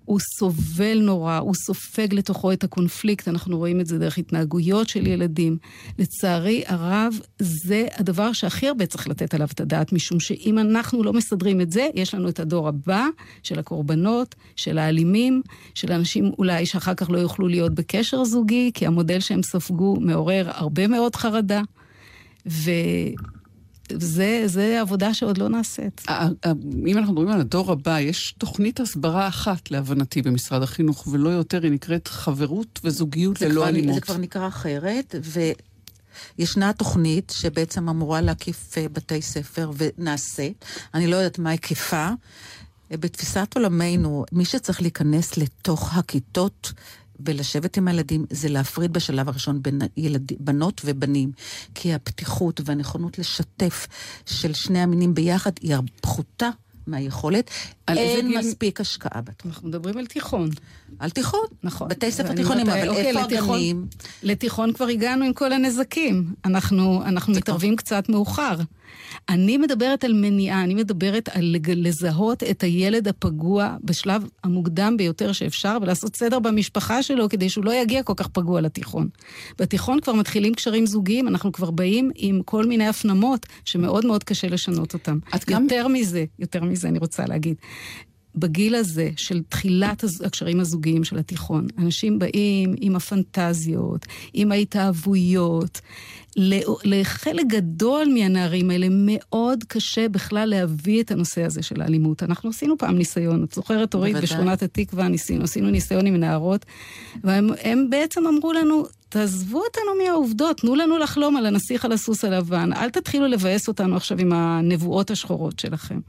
[0.05, 5.07] הוא סובל נורא, הוא סופג לתוכו את הקונפליקט, אנחנו רואים את זה דרך התנהגויות של
[5.07, 5.57] ילדים.
[5.99, 11.13] לצערי הרב, זה הדבר שהכי הרבה צריך לתת עליו את הדעת, משום שאם אנחנו לא
[11.13, 13.07] מסדרים את זה, יש לנו את הדור הבא
[13.43, 15.43] של הקורבנות, של האלימים,
[15.75, 20.51] של אנשים אולי שאחר כך לא יוכלו להיות בקשר זוגי, כי המודל שהם ספגו מעורר
[20.55, 21.63] הרבה מאוד חרדה.
[22.47, 22.71] ו...
[23.93, 26.03] זה, זה עבודה שעוד לא נעשית.
[26.87, 31.63] אם אנחנו מדברים על הדור הבא, יש תוכנית הסברה אחת, להבנתי, במשרד החינוך, ולא יותר,
[31.63, 33.95] היא נקראת חברות וזוגיות ללא כבר, אלימות.
[33.95, 35.15] זה כבר נקרא אחרת,
[36.39, 40.65] וישנה תוכנית שבעצם אמורה להקיף אה, בתי ספר, ונעשית.
[40.95, 42.09] אני לא יודעת מה היקפה.
[42.91, 46.73] בתפיסת עולמנו, מי שצריך להיכנס לתוך הכיתות
[47.27, 51.33] ולשבת עם הילדים זה להפריד בשלב הראשון בין ילד, בנות ובנים.
[51.75, 53.87] כי הפתיחות והנכונות לשתף
[54.27, 56.51] של שני המינים ביחד היא פחותה
[56.87, 57.51] מהיכולת.
[57.89, 58.39] אין גיל...
[58.39, 59.51] מספיק השקעה בתחום.
[59.51, 60.51] אנחנו מדברים על תיכון.
[60.99, 61.47] על תיכון.
[61.63, 61.89] נכון.
[61.89, 63.87] בתי ספר תיכונים, אבל אוקיי, איפה לתיכון, הגנים?
[64.23, 66.35] לתיכון כבר הגענו עם כל הנזקים.
[66.45, 68.57] אנחנו, אנחנו מתערבים קצת מאוחר.
[69.29, 75.79] אני מדברת על מניעה, אני מדברת על לזהות את הילד הפגוע בשלב המוקדם ביותר שאפשר,
[75.83, 79.09] ולעשות סדר במשפחה שלו כדי שהוא לא יגיע כל כך פגוע לתיכון.
[79.59, 84.49] בתיכון כבר מתחילים קשרים זוגיים, אנחנו כבר באים עם כל מיני הפנמות שמאוד מאוד קשה
[84.49, 85.19] לשנות אותם.
[85.59, 85.93] יותר גם...
[85.93, 87.57] מזה, יותר מזה אני רוצה להגיד.
[88.35, 95.81] בגיל הזה של תחילת הקשרים הזוגיים של התיכון, אנשים באים עם הפנטזיות, עם ההתאהבויות.
[96.85, 102.23] לחלק גדול מהנערים האלה מאוד קשה בכלל להביא את הנושא הזה של האלימות.
[102.23, 106.67] אנחנו עשינו פעם ניסיון, את זוכרת, אורית, בשכונת התקווה ניסינו, עשינו ניסיון עם נערות,
[107.25, 112.73] והם בעצם אמרו לנו, תעזבו אותנו מהעובדות, תנו לנו לחלום על הנסיך על הסוס הלבן,
[112.73, 116.01] אל תתחילו לבאס אותנו עכשיו עם הנבואות השחורות שלכם.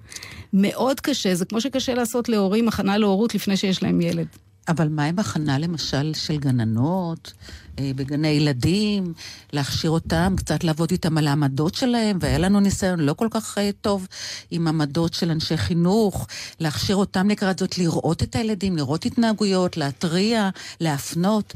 [0.53, 4.27] מאוד קשה, זה כמו שקשה לעשות להורים הכנה להורות לפני שיש להם ילד.
[4.69, 7.33] אבל מה עם הכנה למשל של גננות
[7.95, 9.13] בגני ילדים,
[9.53, 13.69] להכשיר אותם, קצת לעבוד איתם על העמדות שלהם, והיה לנו ניסיון לא כל כך אה,
[13.81, 14.07] טוב
[14.51, 16.27] עם עמדות של אנשי חינוך,
[16.59, 20.49] להכשיר אותם לקראת זאת, לראות את הילדים, לראות התנהגויות, להתריע,
[20.79, 21.53] להפנות.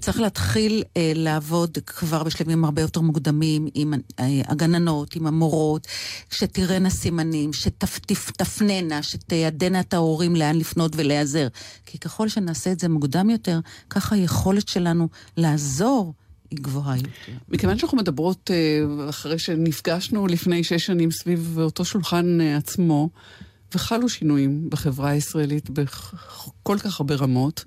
[0.00, 5.86] צריך להתחיל אה, לעבוד כבר בשלבים הרבה יותר מוקדמים עם אה, הגננות, עם המורות,
[6.30, 11.48] שתראינה סימנים, שתפננה, שתיידנה את ההורים לאן לפנות ולהיעזר.
[11.86, 16.14] כי ככל שנעשה את זה מוקדם יותר, ככה היכולת שלנו לעזור
[16.50, 17.08] היא גבוהה יותר.
[17.48, 23.10] מכיוון שאנחנו מדברות אה, אחרי שנפגשנו לפני שש שנים סביב אותו שולחן אה, עצמו,
[23.74, 27.64] וחלו שינויים בחברה הישראלית בכל כך הרבה רמות,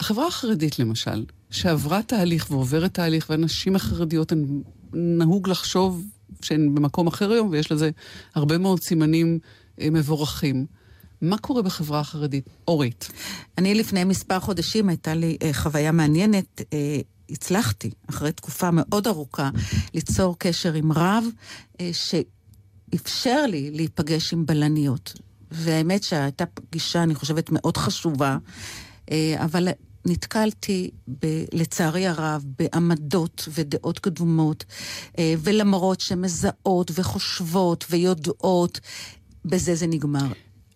[0.00, 6.04] החברה החרדית למשל, שעברה תהליך ועוברת תהליך, והנשים החרדיות הן נהוג לחשוב
[6.42, 7.90] שהן במקום אחר היום, ויש לזה
[8.34, 9.38] הרבה מאוד סימנים
[9.80, 10.66] אה, מבורכים.
[11.20, 12.48] מה קורה בחברה החרדית?
[12.68, 13.10] אורית.
[13.58, 16.62] אני לפני מספר חודשים הייתה לי אה, חוויה מעניינת.
[16.72, 19.50] אה, הצלחתי, אחרי תקופה מאוד ארוכה,
[19.94, 21.24] ליצור קשר עם רב
[21.80, 25.12] אה, שאפשר לי להיפגש עם בלניות.
[25.50, 28.38] והאמת שהייתה פגישה, אני חושבת, מאוד חשובה.
[29.10, 29.68] אה, אבל
[30.06, 34.64] נתקלתי, ב, לצערי הרב, בעמדות ודעות קדומות,
[35.18, 38.80] אה, ולמרות שמזהות וחושבות ויודעות,
[39.44, 40.26] בזה זה נגמר.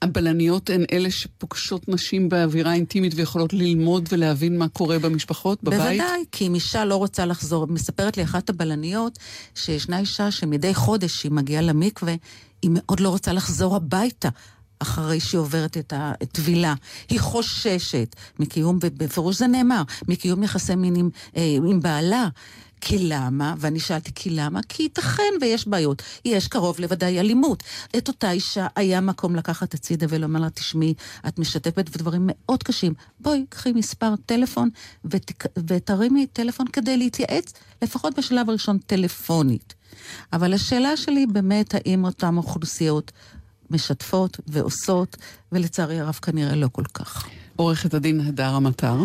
[0.02, 5.78] הבלניות הן אלה שפוגשות נשים באווירה אינטימית ויכולות ללמוד ולהבין מה קורה במשפחות, בבית?
[5.80, 9.18] בוודאי, כי אם אישה לא רוצה לחזור, מספרת לי אחת הבלניות
[9.54, 12.14] שישנה אישה שמדי חודש היא מגיעה למקווה,
[12.62, 14.28] היא מאוד לא רוצה לחזור הביתה.
[14.78, 16.74] אחרי שהיא עוברת את הטבילה.
[17.08, 22.28] היא חוששת מקיום, ובפירוש זה נאמר, מקיום יחסי מין עם, אה, עם בעלה.
[22.80, 23.54] כי למה?
[23.58, 24.60] ואני שאלתי, כי למה?
[24.68, 26.02] כי ייתכן ויש בעיות.
[26.24, 27.62] יש קרוב לוודאי אלימות.
[27.96, 30.94] את אותה אישה היה מקום לקחת הצידה ולומר לה, תשמעי,
[31.28, 32.94] את משתפת בדברים מאוד קשים.
[33.20, 34.68] בואי, קחי מספר טלפון
[35.04, 35.32] ות...
[35.68, 37.52] ותרימי טלפון כדי להתייעץ,
[37.82, 39.74] לפחות בשלב הראשון טלפונית.
[40.32, 43.12] אבל השאלה שלי באמת, האם אותן אוכלוסיות
[43.70, 45.16] משתפות ועושות,
[45.52, 47.26] ולצערי הרב כנראה לא כל כך.
[47.56, 48.96] עורכת הדין הדר המטר.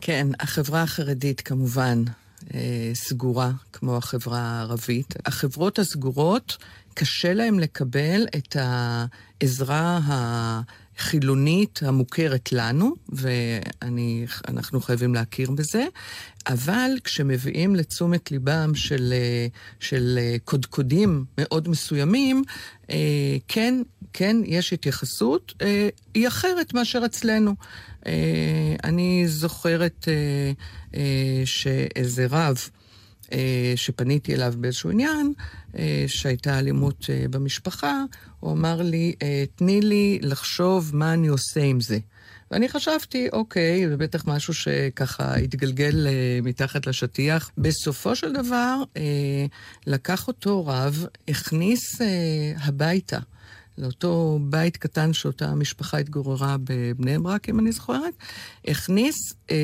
[0.00, 2.04] כן, החברה החרדית כמובן
[2.54, 5.14] אה, סגורה, כמו החברה הערבית.
[5.26, 6.56] החברות הסגורות,
[6.94, 10.00] קשה להן לקבל את העזרה
[10.98, 15.86] החילונית המוכרת לנו, ואנחנו חייבים להכיר בזה,
[16.46, 19.46] אבל כשמביאים לתשומת ליבם של, אה,
[19.80, 22.42] של אה, קודקודים מאוד מסוימים,
[23.48, 23.82] כן,
[24.12, 25.52] כן, יש התייחסות,
[26.14, 27.54] היא אחרת מאשר אצלנו.
[28.84, 30.08] אני זוכרת
[30.96, 32.83] אה, שאיזה רב אה,
[33.76, 35.32] שפניתי אליו באיזשהו עניין,
[35.78, 38.04] אה, שהייתה אלימות במשפחה,
[38.40, 39.14] הוא אמר לי,
[39.56, 41.98] תני לי לחשוב מה אני עושה עם זה.
[42.50, 46.06] ואני חשבתי, אוקיי, זה בטח משהו שככה התגלגל
[46.42, 47.50] מתחת לשטיח.
[47.58, 48.82] בסופו של דבר,
[49.86, 51.80] לקח אותו רב, הכניס
[52.58, 53.18] הביתה.
[53.78, 58.14] לאותו בית קטן שאותה המשפחה התגוררה בבני ברק, אם אני זוכרת,
[58.68, 59.14] הכניס
[59.50, 59.56] אה,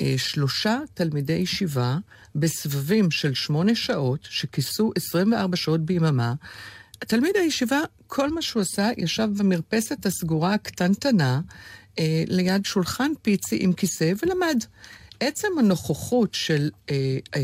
[0.00, 1.98] אה, שלושה תלמידי ישיבה
[2.34, 6.34] בסבבים של שמונה שעות, שכיסו 24 שעות ביממה.
[6.98, 11.40] תלמיד הישיבה, כל מה שהוא עשה, ישב במרפסת הסגורה הקטנטנה,
[11.98, 14.64] אה, ליד שולחן פיצי עם כיסא, ולמד.
[15.20, 17.40] עצם הנוכחות של אה, אה,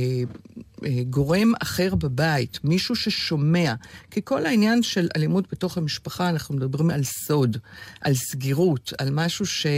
[1.10, 3.74] גורם אחר בבית, מישהו ששומע,
[4.10, 7.56] כי כל העניין של אלימות בתוך המשפחה, אנחנו מדברים על סוד,
[8.00, 9.72] על סגירות, על משהו שכל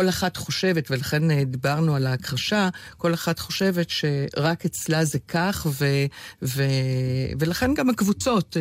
[0.00, 5.18] אה, אה, אחת חושבת, ולכן אה, דיברנו על ההכחשה, כל אחת חושבת שרק אצלה זה
[5.28, 5.86] כך, ו,
[6.42, 6.62] ו,
[7.38, 8.56] ולכן גם הקבוצות,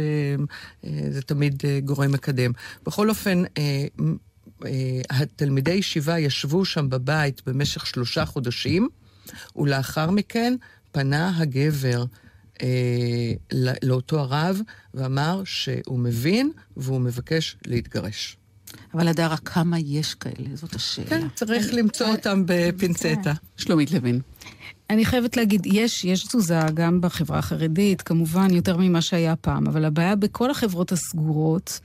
[1.09, 2.51] זה תמיד גורם מקדם.
[2.85, 3.43] בכל אופן,
[5.09, 8.89] התלמידי ישיבה ישבו שם בבית במשך שלושה חודשים,
[9.55, 10.55] ולאחר מכן
[10.91, 12.05] פנה הגבר
[12.61, 13.33] אה,
[13.83, 14.61] לאותו הרב
[14.93, 18.37] ואמר שהוא מבין והוא מבקש להתגרש.
[18.93, 20.55] אבל הדרה, כמה יש כאלה?
[20.55, 21.07] זאת השאלה.
[21.07, 23.23] כן, צריך אני, למצוא אני, אותם בפינצטה.
[23.23, 23.31] כן.
[23.57, 24.19] שלומית לוין.
[24.89, 29.85] אני חייבת להגיד, יש, יש תזוזה גם בחברה החרדית, כמובן יותר ממה שהיה פעם, אבל
[29.85, 31.79] הבעיה בכל החברות הסגורות,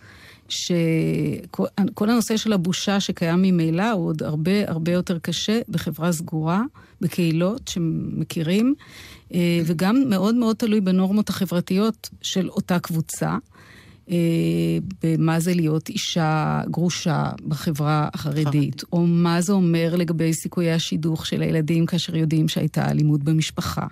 [0.48, 6.62] שכל הנושא של הבושה שקיים ממילא הוא עוד הרבה הרבה יותר קשה בחברה סגורה,
[7.00, 8.74] בקהילות שמכירים,
[9.34, 13.36] אה, וגם מאוד מאוד תלוי בנורמות החברתיות של אותה קבוצה.
[14.10, 14.16] אה,
[15.02, 21.42] במה זה להיות אישה גרושה בחברה החרדית, או מה זה אומר לגבי סיכויי השידוך של
[21.42, 23.86] הילדים כאשר יודעים שהייתה אלימות במשפחה.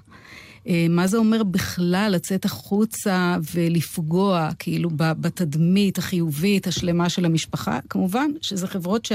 [0.68, 7.78] אה, מה זה אומר בכלל לצאת החוצה ולפגוע, כאילו, בתדמית החיובית, השלמה של המשפחה?
[7.88, 9.08] כמובן שזה חברות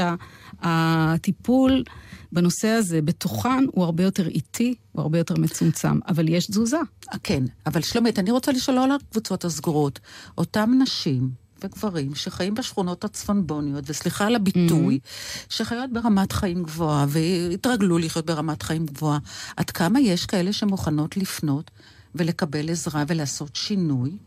[0.61, 1.91] שהטיפול שה,
[2.31, 6.79] בנושא הזה בתוכן הוא הרבה יותר איטי, הוא הרבה יותר מצומצם, אבל יש תזוזה.
[7.23, 9.99] כן, אבל שלומית, אני רוצה לשאול על הקבוצות הסגורות.
[10.37, 11.29] אותם נשים
[11.63, 15.45] וגברים שחיים בשכונות הצפנבוניות, וסליחה על הביטוי, mm-hmm.
[15.53, 19.19] שחיות ברמת חיים גבוהה, והתרגלו לחיות ברמת חיים גבוהה,
[19.57, 21.71] עד כמה יש כאלה שמוכנות לפנות
[22.15, 24.17] ולקבל עזרה ולעשות שינוי?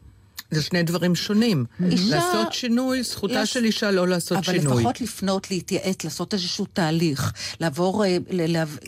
[0.50, 1.64] זה שני דברים שונים.
[1.90, 2.16] אישה...
[2.16, 3.52] לעשות שינוי, זכותה יש...
[3.52, 4.66] של אישה לא לעשות אבל שינוי.
[4.66, 8.16] אבל לפחות לפנות, להתייעץ, לעשות איזשהו תהליך, לעבור, אה,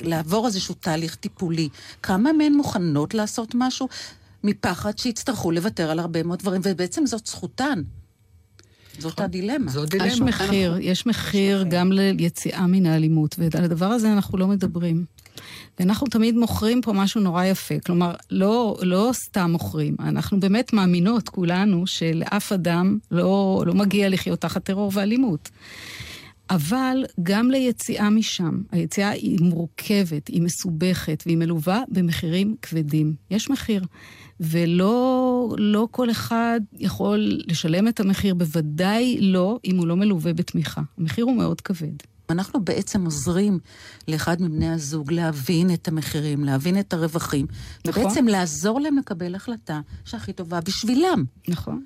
[0.03, 1.69] לעבור איזשהו תהליך טיפולי.
[2.03, 3.89] כמה מהן מוכנות לעשות משהו?
[4.45, 7.83] מפחד שיצטרכו לוותר על הרבה מאוד דברים, ובעצם זאת זכותן.
[8.99, 9.25] זאת נכון.
[9.25, 9.71] הדילמה.
[9.71, 10.09] זאת דילמה.
[10.09, 15.05] יש מחיר, יש מחיר גם ליציאה מן האלימות, ועל הדבר הזה אנחנו לא מדברים.
[15.79, 17.75] ואנחנו תמיד מוכרים פה משהו נורא יפה.
[17.87, 24.41] כלומר, לא, לא סתם מוכרים, אנחנו באמת מאמינות, כולנו, שלאף אדם לא, לא מגיע לחיות
[24.41, 25.51] תחת טרור ואלימות.
[26.51, 33.15] אבל גם ליציאה משם, היציאה היא מורכבת, היא מסובכת, והיא מלווה במחירים כבדים.
[33.31, 33.85] יש מחיר.
[34.41, 40.83] ולא לא כל אחד יכול לשלם את המחיר, בוודאי לא אם הוא לא מלווה בתמיכה.
[40.99, 42.16] המחיר הוא מאוד כבד.
[42.31, 43.59] אנחנו בעצם עוזרים
[44.09, 47.47] לאחד מבני הזוג להבין את המחירים, להבין את הרווחים,
[47.87, 48.03] נכון.
[48.03, 51.25] ובעצם לעזור להם לקבל החלטה שהכי טובה בשבילם.
[51.49, 51.85] נכון.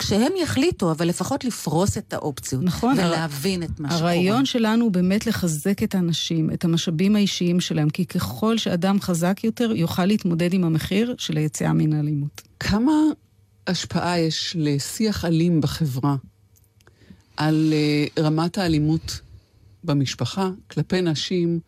[0.00, 2.62] כשהם יחליטו, אבל לפחות לפרוס את האופציות.
[2.62, 2.92] נכון.
[2.98, 4.00] ולהבין את מה שקורה.
[4.00, 9.44] הרעיון שלנו הוא באמת לחזק את האנשים, את המשאבים האישיים שלהם, כי ככל שאדם חזק
[9.44, 12.42] יותר, יוכל להתמודד עם המחיר של היציאה מן האלימות.
[12.60, 12.92] כמה
[13.66, 16.16] השפעה יש לשיח אלים בחברה
[17.36, 19.20] על uh, רמת האלימות
[19.84, 21.60] במשפחה כלפי נשים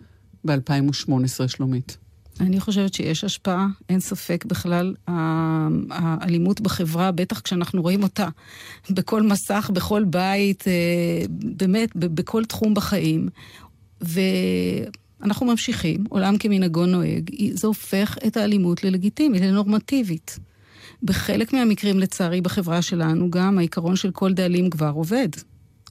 [0.44, 1.96] ב-2018, שלומית?
[2.40, 4.94] אני חושבת שיש השפעה, אין ספק בכלל.
[5.90, 8.28] האלימות בחברה, בטח כשאנחנו רואים אותה
[8.90, 13.28] בכל מסך, בכל בית, אה, באמת, בכל תחום בחיים.
[14.00, 20.38] ואנחנו ממשיכים, עולם כמנהגו נוהג, זה הופך את האלימות ללגיטימית, לנורמטיבית.
[21.02, 25.28] בחלק מהמקרים, לצערי, בחברה שלנו, גם העיקרון של כל דאלים כבר עובד.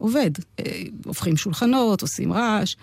[0.02, 0.32] עובד.
[0.60, 2.76] אה, הופכים שולחנות, עושים רעש.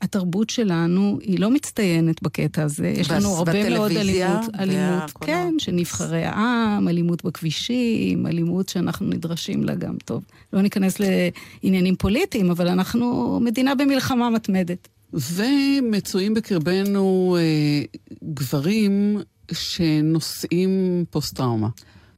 [0.00, 2.88] התרבות שלנו היא לא מצטיינת בקטע הזה.
[2.88, 5.36] יש לנו הרבה מאוד אלימות, אלימות, והקולנוע.
[5.36, 9.96] כן, של נבחרי העם, אלימות בכבישים, אלימות שאנחנו נדרשים לה גם.
[10.04, 10.96] טוב, לא ניכנס
[11.62, 14.88] לעניינים פוליטיים, אבל אנחנו מדינה במלחמה מתמדת.
[15.12, 17.82] ומצויים בקרבנו אה,
[18.34, 19.18] גברים
[19.52, 21.68] שנושאים פוסט-טראומה.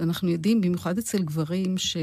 [0.00, 1.96] אנחנו יודעים, במיוחד אצל גברים, ש...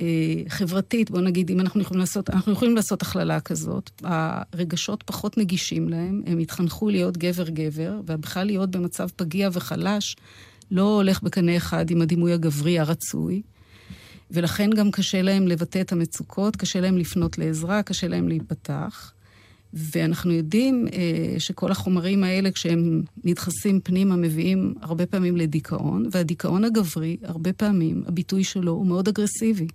[0.00, 0.04] אה,
[0.48, 5.88] חברתית, בוא נגיד, אם אנחנו יכולים לעשות, אנחנו יכולים לעשות הכללה כזאת, הרגשות פחות נגישים
[5.88, 10.16] להם, הם התחנכו להיות גבר-גבר, ובכלל להיות במצב פגיע וחלש,
[10.70, 13.42] לא הולך בקנה אחד עם הדימוי הגברי הרצוי,
[14.30, 19.12] ולכן גם קשה להם לבטא את המצוקות, קשה להם לפנות לעזרה, קשה להם להיפתח.
[19.72, 27.16] ואנחנו יודעים אה, שכל החומרים האלה, כשהם נדחסים פנימה, מביאים הרבה פעמים לדיכאון, והדיכאון הגברי,
[27.22, 29.66] הרבה פעמים, הביטוי שלו הוא מאוד אגרסיבי.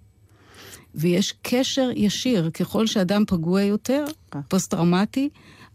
[0.95, 4.05] ויש קשר ישיר, ככל שאדם פגוע יותר,
[4.47, 5.29] פוסט-טראומטי,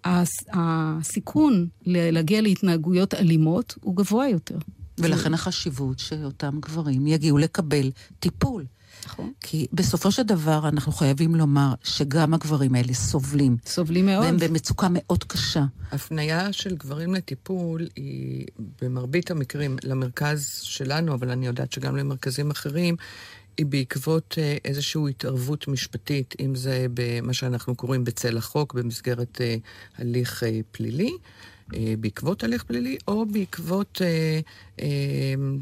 [0.05, 4.59] הס- הסיכון ל- להגיע להתנהגויות אלימות הוא גבוה יותר.
[4.99, 7.91] ולכן החשיבות שאותם גברים יגיעו לקבל
[8.21, 8.65] טיפול.
[9.07, 9.33] נכון.
[9.41, 13.57] כי בסופו של דבר אנחנו חייבים לומר שגם הגברים האלה סובלים.
[13.67, 14.25] סובלים מאוד.
[14.25, 15.65] והם במצוקה מאוד קשה.
[15.93, 18.47] הפנייה של גברים לטיפול היא
[18.83, 22.97] במרבית המקרים למרכז שלנו, אבל אני יודעת שגם למרכזים אחרים,
[23.65, 29.57] בעקבות אה, איזושהי התערבות משפטית, אם זה במה שאנחנו קוראים בצל החוק, במסגרת אה,
[29.99, 31.11] הליך אה, פלילי.
[32.01, 34.01] בעקבות הליך פלילי, או בעקבות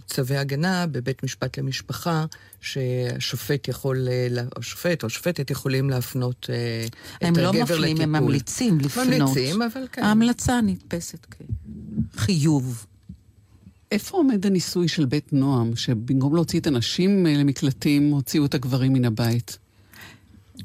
[0.06, 2.24] צווי הגנה בבית משפט למשפחה,
[2.60, 3.98] שהשופט יכול,
[4.30, 6.50] לה- או שופט או שופטת יכולים להפנות
[7.16, 7.76] את הם הגבר לא לטיפול.
[7.78, 9.06] מפנים, הם ממליצים לפנות.
[9.06, 10.02] ממליצים, אבל כן.
[10.02, 11.26] ההמלצה נתפסת
[12.16, 12.86] כחיוב.
[13.96, 18.92] איפה עומד הניסוי של בית נועם, שבמקום להוציא את הנשים אה, למקלטים, הוציאו את הגברים
[18.92, 19.58] מן הבית?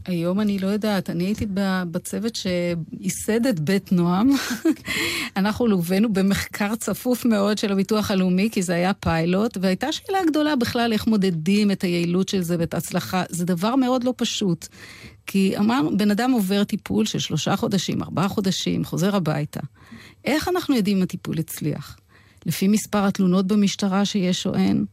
[0.06, 1.46] היום אני לא יודעת, אני הייתי
[1.92, 4.30] בצוות שייסד את בית נועם.
[5.38, 10.56] אנחנו לווינו במחקר צפוף מאוד של הביטוח הלאומי, כי זה היה פיילוט, והייתה שאלה גדולה
[10.56, 13.24] בכלל איך מודדים את היעילות של זה ואת ההצלחה.
[13.30, 14.68] זה דבר מאוד לא פשוט.
[15.26, 19.60] כי אמרנו, בן אדם עובר טיפול של שלושה חודשים, ארבעה חודשים, חוזר הביתה.
[20.26, 22.01] איך אנחנו יודעים אם הטיפול הצליח?
[22.46, 24.86] לפי מספר התלונות במשטרה שיש או אין?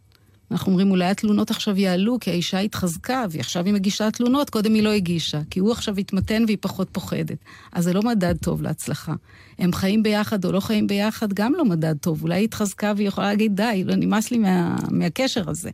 [0.51, 4.75] אנחנו אומרים, אולי התלונות עכשיו יעלו, כי האישה התחזקה, והיא עכשיו היא מגישה תלונות, קודם
[4.75, 7.39] היא לא הגישה, כי הוא עכשיו התמתן והיא פחות פוחדת.
[7.73, 9.15] אז זה לא מדד טוב להצלחה.
[9.59, 12.23] הם חיים ביחד או לא חיים ביחד, גם לא מדד טוב.
[12.23, 15.71] אולי היא התחזקה והיא יכולה להגיד, די, לא נמאס לי מה, מהקשר הזה.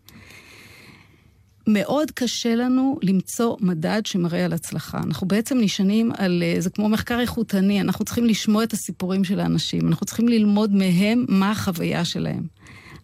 [1.66, 4.98] מאוד קשה לנו למצוא מדד שמראה על הצלחה.
[4.98, 9.40] אנחנו בעצם נשענים על, אה, זה כמו מחקר איכותני, אנחנו צריכים לשמוע את הסיפורים של
[9.40, 12.46] האנשים, אנחנו צריכים ללמוד מהם מה החוויה שלהם.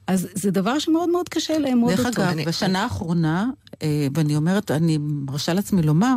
[0.07, 2.23] אז זה דבר שמאוד מאוד קשה לאמוד דרך אותו.
[2.23, 3.51] אגב, אני- בשנה האחרונה,
[3.83, 6.15] אה, ואני אומרת, אני מרשה לעצמי לומר,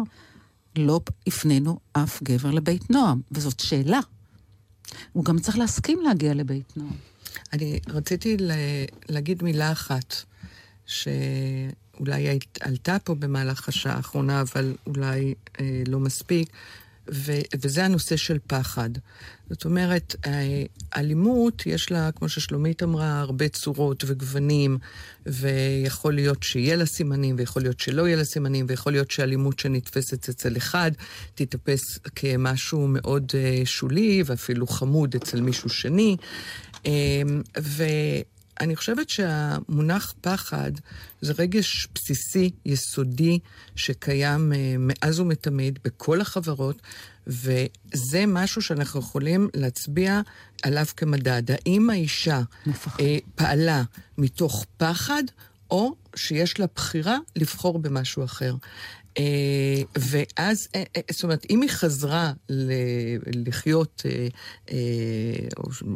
[0.78, 4.00] לא הפנינו אף גבר לבית נועם, וזאת שאלה.
[5.14, 6.92] הוא גם צריך להסכים להגיע לבית נועם.
[7.54, 8.52] אני רציתי ל-
[9.10, 10.16] להגיד מילה אחת,
[10.86, 11.74] שאולי
[12.08, 16.50] היית- עלתה פה במהלך השעה האחרונה, אבל אולי אה, לא מספיק,
[17.14, 18.90] ו- וזה הנושא של פחד.
[19.50, 20.64] זאת אומרת, אה,
[20.98, 24.78] אלימות, יש לה, כמו ששלומית אמרה, הרבה צורות וגוונים,
[25.26, 30.30] ויכול להיות שיהיה לה סימנים, ויכול להיות שלא יהיה לה סימנים, ויכול להיות שאלימות שנתפסת
[30.30, 30.92] אצל אחד,
[31.36, 36.18] תתאפס כמשהו מאוד אה, שולי, ואפילו חמוד אצל מישהו שני.
[36.86, 37.42] אמ,
[38.64, 40.72] ואני חושבת שהמונח פחד
[41.22, 43.40] זה רגש בסיסי, יסודי,
[43.76, 46.82] שקיים אה, מאז ומתמיד בכל החברות,
[47.28, 50.22] וזה משהו שאנחנו יכולים להצביע
[50.64, 51.44] עליו כמדד.
[51.52, 53.00] האם האישה מפחד.
[53.00, 53.84] אה, פעלה
[54.18, 55.24] מתוך פחד,
[55.72, 58.56] או שיש לה בחירה לבחור במשהו אחר.
[59.18, 62.34] אה, ואז, אה, אה, זאת אומרת, אם היא חזרה
[63.36, 64.02] לחיות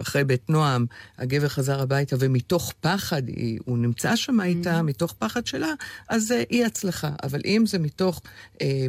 [0.01, 0.86] אחרי בית נועם,
[1.18, 3.22] הגבר חזר הביתה, ומתוך פחד,
[3.65, 4.84] הוא נמצא שם איתה, mm-hmm.
[4.84, 5.74] מתוך פחד שלה,
[6.09, 7.11] אז אי הצלחה.
[7.24, 8.22] אבל אם זה מתוך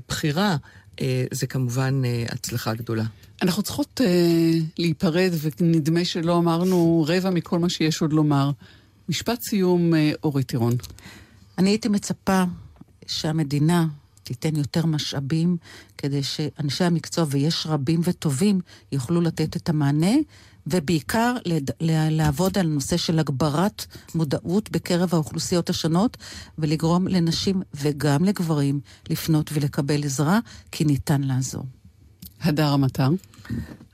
[0.09, 0.57] בחירה,
[1.31, 3.05] זה כמובן הצלחה גדולה.
[3.43, 4.01] אנחנו צריכות
[4.79, 8.51] להיפרד, ונדמה שלא אמרנו רבע מכל מה שיש עוד לומר.
[9.09, 10.72] משפט סיום, uh, אורי טירון.
[11.59, 12.45] אני הייתי מצפה
[13.07, 13.87] שהמדינה
[14.29, 15.57] תיתן יותר משאבים
[15.99, 18.61] כדי שאנשי המקצוע, ויש רבים וטובים,
[18.93, 20.16] יוכלו לתת את המענה,
[20.66, 21.37] ובעיקר
[22.11, 26.16] לעבוד על נושא של הגברת מודעות בקרב האוכלוסיות השונות,
[26.59, 30.39] ולגרום לנשים וגם לגברים לפנות ולקבל עזרה,
[30.72, 31.64] כי ניתן לעזור.
[32.41, 33.09] הדר המטר.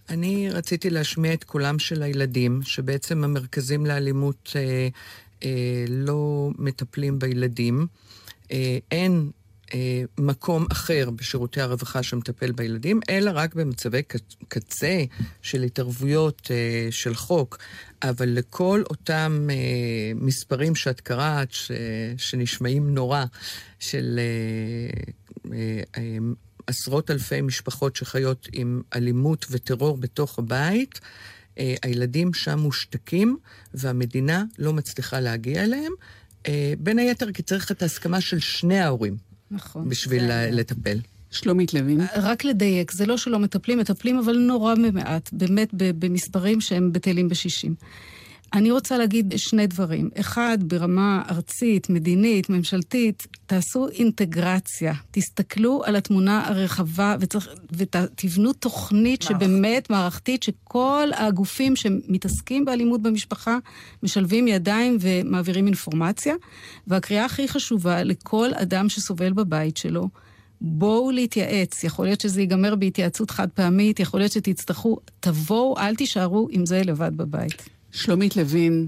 [0.08, 4.88] אני רציתי להשמיע את קולם של הילדים, שבעצם המרכזים לאלימות אה,
[5.44, 7.86] אה, לא מטפלים בילדים.
[8.52, 9.30] אה, אין
[10.18, 14.02] מקום אחר בשירותי הרווחה שמטפל בילדים, אלא רק במצבי
[14.48, 15.04] קצה
[15.42, 17.58] של התערבויות אה, של חוק.
[18.02, 19.56] אבל לכל אותם אה,
[20.14, 21.70] מספרים שאת קראת, ש,
[22.16, 23.24] שנשמעים נורא,
[23.78, 24.20] של
[26.66, 31.00] עשרות אלפי משפחות שחיות עם אלימות וטרור בתוך הבית,
[31.56, 33.36] הילדים שם מושתקים,
[33.74, 35.92] והמדינה לא מצליחה להגיע אליהם.
[36.78, 39.33] בין היתר כי צריך את ההסכמה של שני ההורים.
[39.54, 39.88] נכון.
[39.88, 40.98] בשביל לטפל.
[41.30, 42.00] שלומית לוין.
[42.16, 47.74] רק לדייק, זה לא שלא מטפלים, מטפלים אבל נורא במעט, באמת במספרים שהם בטלים בשישים.
[48.54, 50.10] אני רוצה להגיד שני דברים.
[50.20, 54.94] אחד, ברמה ארצית, מדינית, ממשלתית, תעשו אינטגרציה.
[55.10, 59.44] תסתכלו על התמונה הרחבה וצריך, ותבנו תוכנית מערכת.
[59.44, 63.58] שבאמת מערכתית, שכל הגופים שמתעסקים באלימות במשפחה
[64.02, 66.34] משלבים ידיים ומעבירים אינפורמציה.
[66.86, 70.08] והקריאה הכי חשובה לכל אדם שסובל בבית שלו,
[70.60, 71.84] בואו להתייעץ.
[71.84, 76.82] יכול להיות שזה ייגמר בהתייעצות חד פעמית, יכול להיות שתצטרכו, תבואו, אל תישארו עם זה
[76.84, 77.73] לבד בבית.
[77.94, 78.86] שלומית לוין,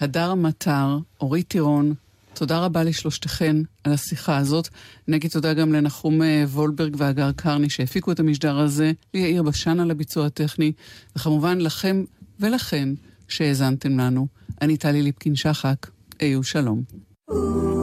[0.00, 1.94] הדר מטר, אורית טירון,
[2.34, 4.68] תודה רבה לשלושתכן על השיחה הזאת.
[5.08, 9.90] נגיד תודה גם לנחום אה, וולברג והגר קרני שהפיקו את המשדר הזה, ליאיר בשן על
[9.90, 10.72] הביצוע הטכני,
[11.16, 12.04] וכמובן לכם
[12.40, 12.88] ולכן
[13.28, 14.26] שהאזנתם לנו.
[14.62, 15.86] אני טלי ליפקין-שחק,
[16.20, 16.82] היו שלום.
[17.30, 17.75] בשביל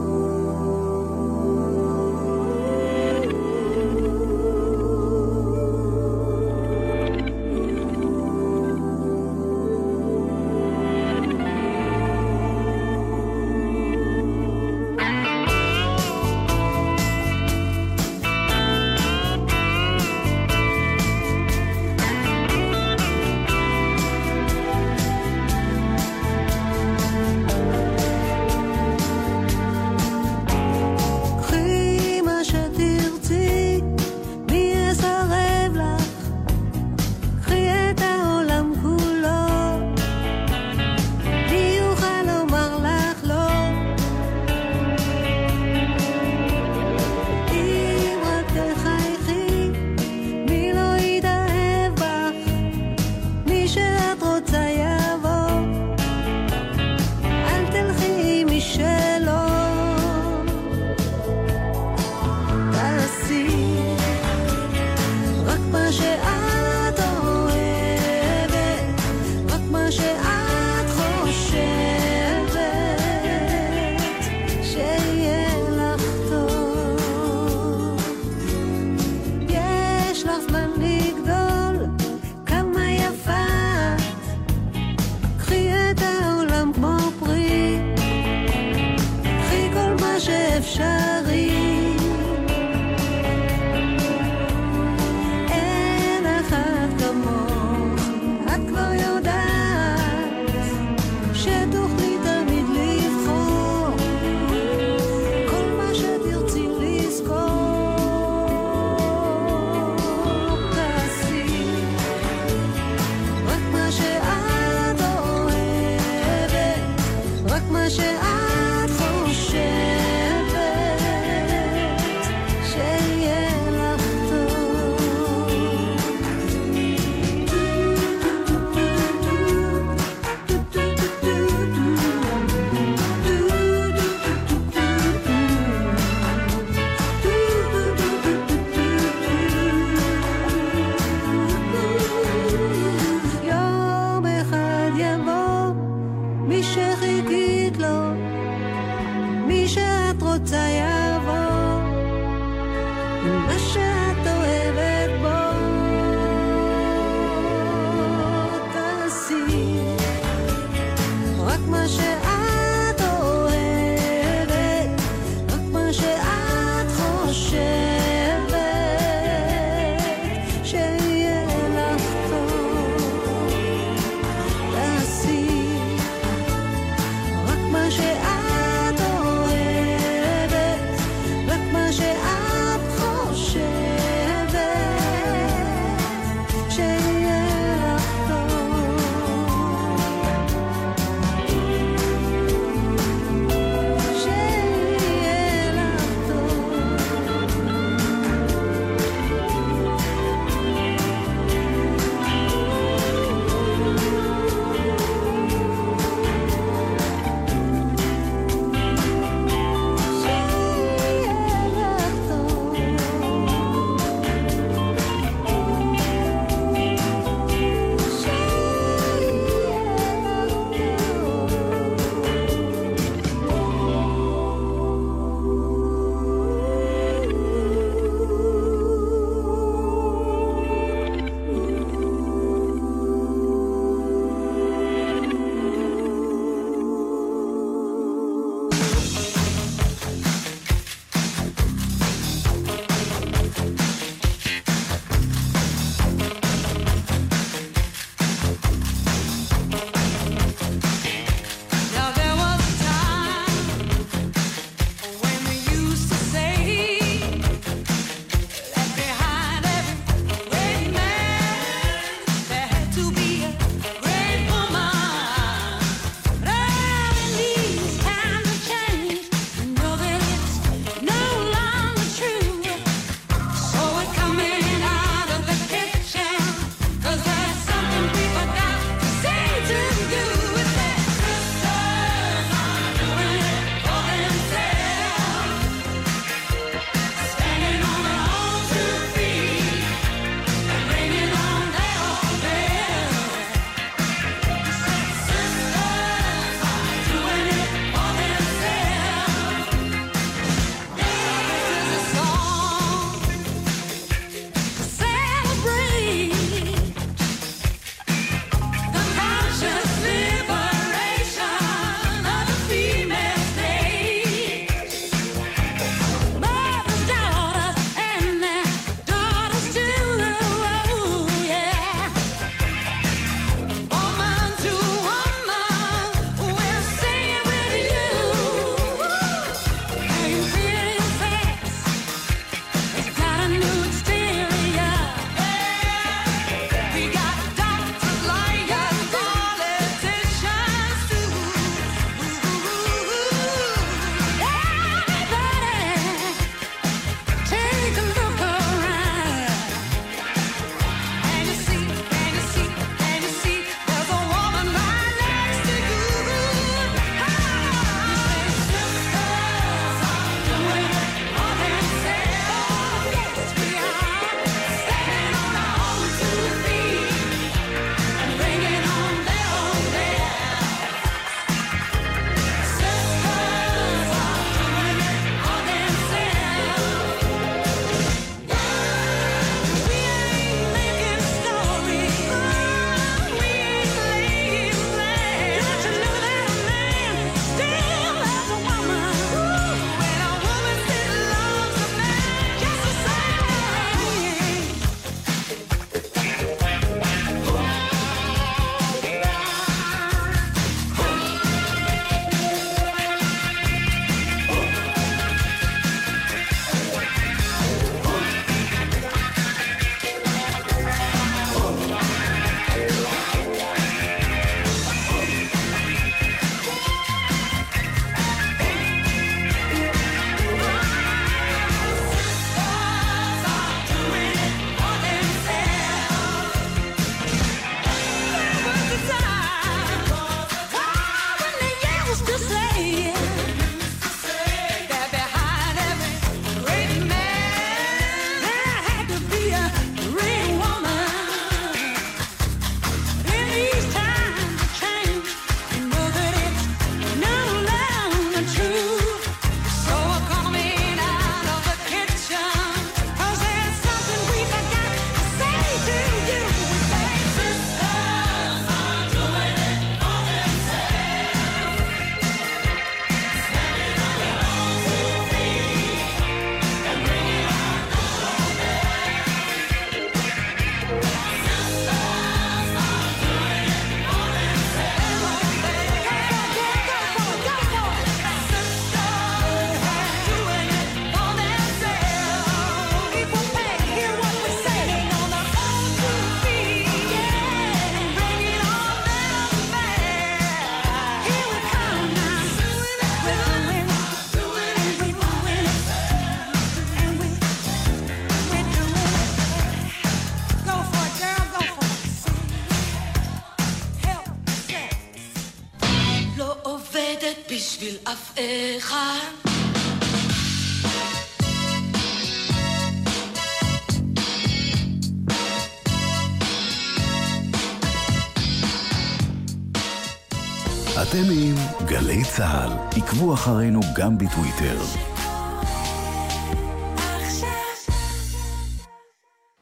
[523.06, 524.78] עקבו אחרינו גם בטוויטר.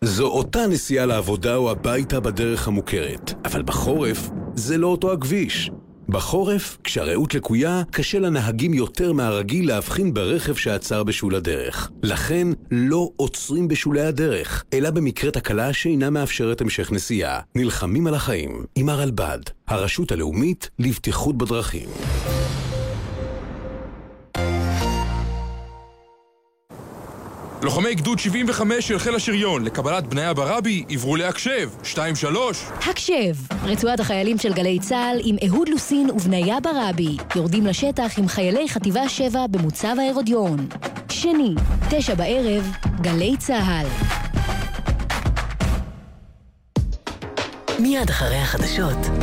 [0.04, 5.70] זו אותה נסיעה לעבודה או הביתה בדרך המוכרת, אבל בחורף זה לא אותו הכביש.
[6.08, 11.90] בחורף, כשהרעות לקויה, קשה לנהגים יותר מהרגיל להבחין ברכב שעצר בשול הדרך.
[12.02, 17.40] לכן, לא עוצרים בשולי הדרך, אלא במקרה תקלה שאינה מאפשרת המשך נסיעה.
[17.54, 21.88] נלחמים על החיים עם הרלב"ד, הרשות הלאומית לבטיחות בדרכים.
[27.62, 31.96] לוחמי גדוד 75 של חיל השריון לקבלת בניה ברבי עברו להקשב, 2-3.
[32.86, 33.34] הקשב,
[33.64, 39.08] רצועת החיילים של גלי צה"ל עם אהוד לוסין ובניה ברבי יורדים לשטח עם חיילי חטיבה
[39.08, 40.68] 7 במוצב ההרודיון.
[41.08, 41.54] שני,
[41.90, 43.86] תשע בערב, גלי צה"ל.
[47.78, 49.06] מיד אחרי החדשות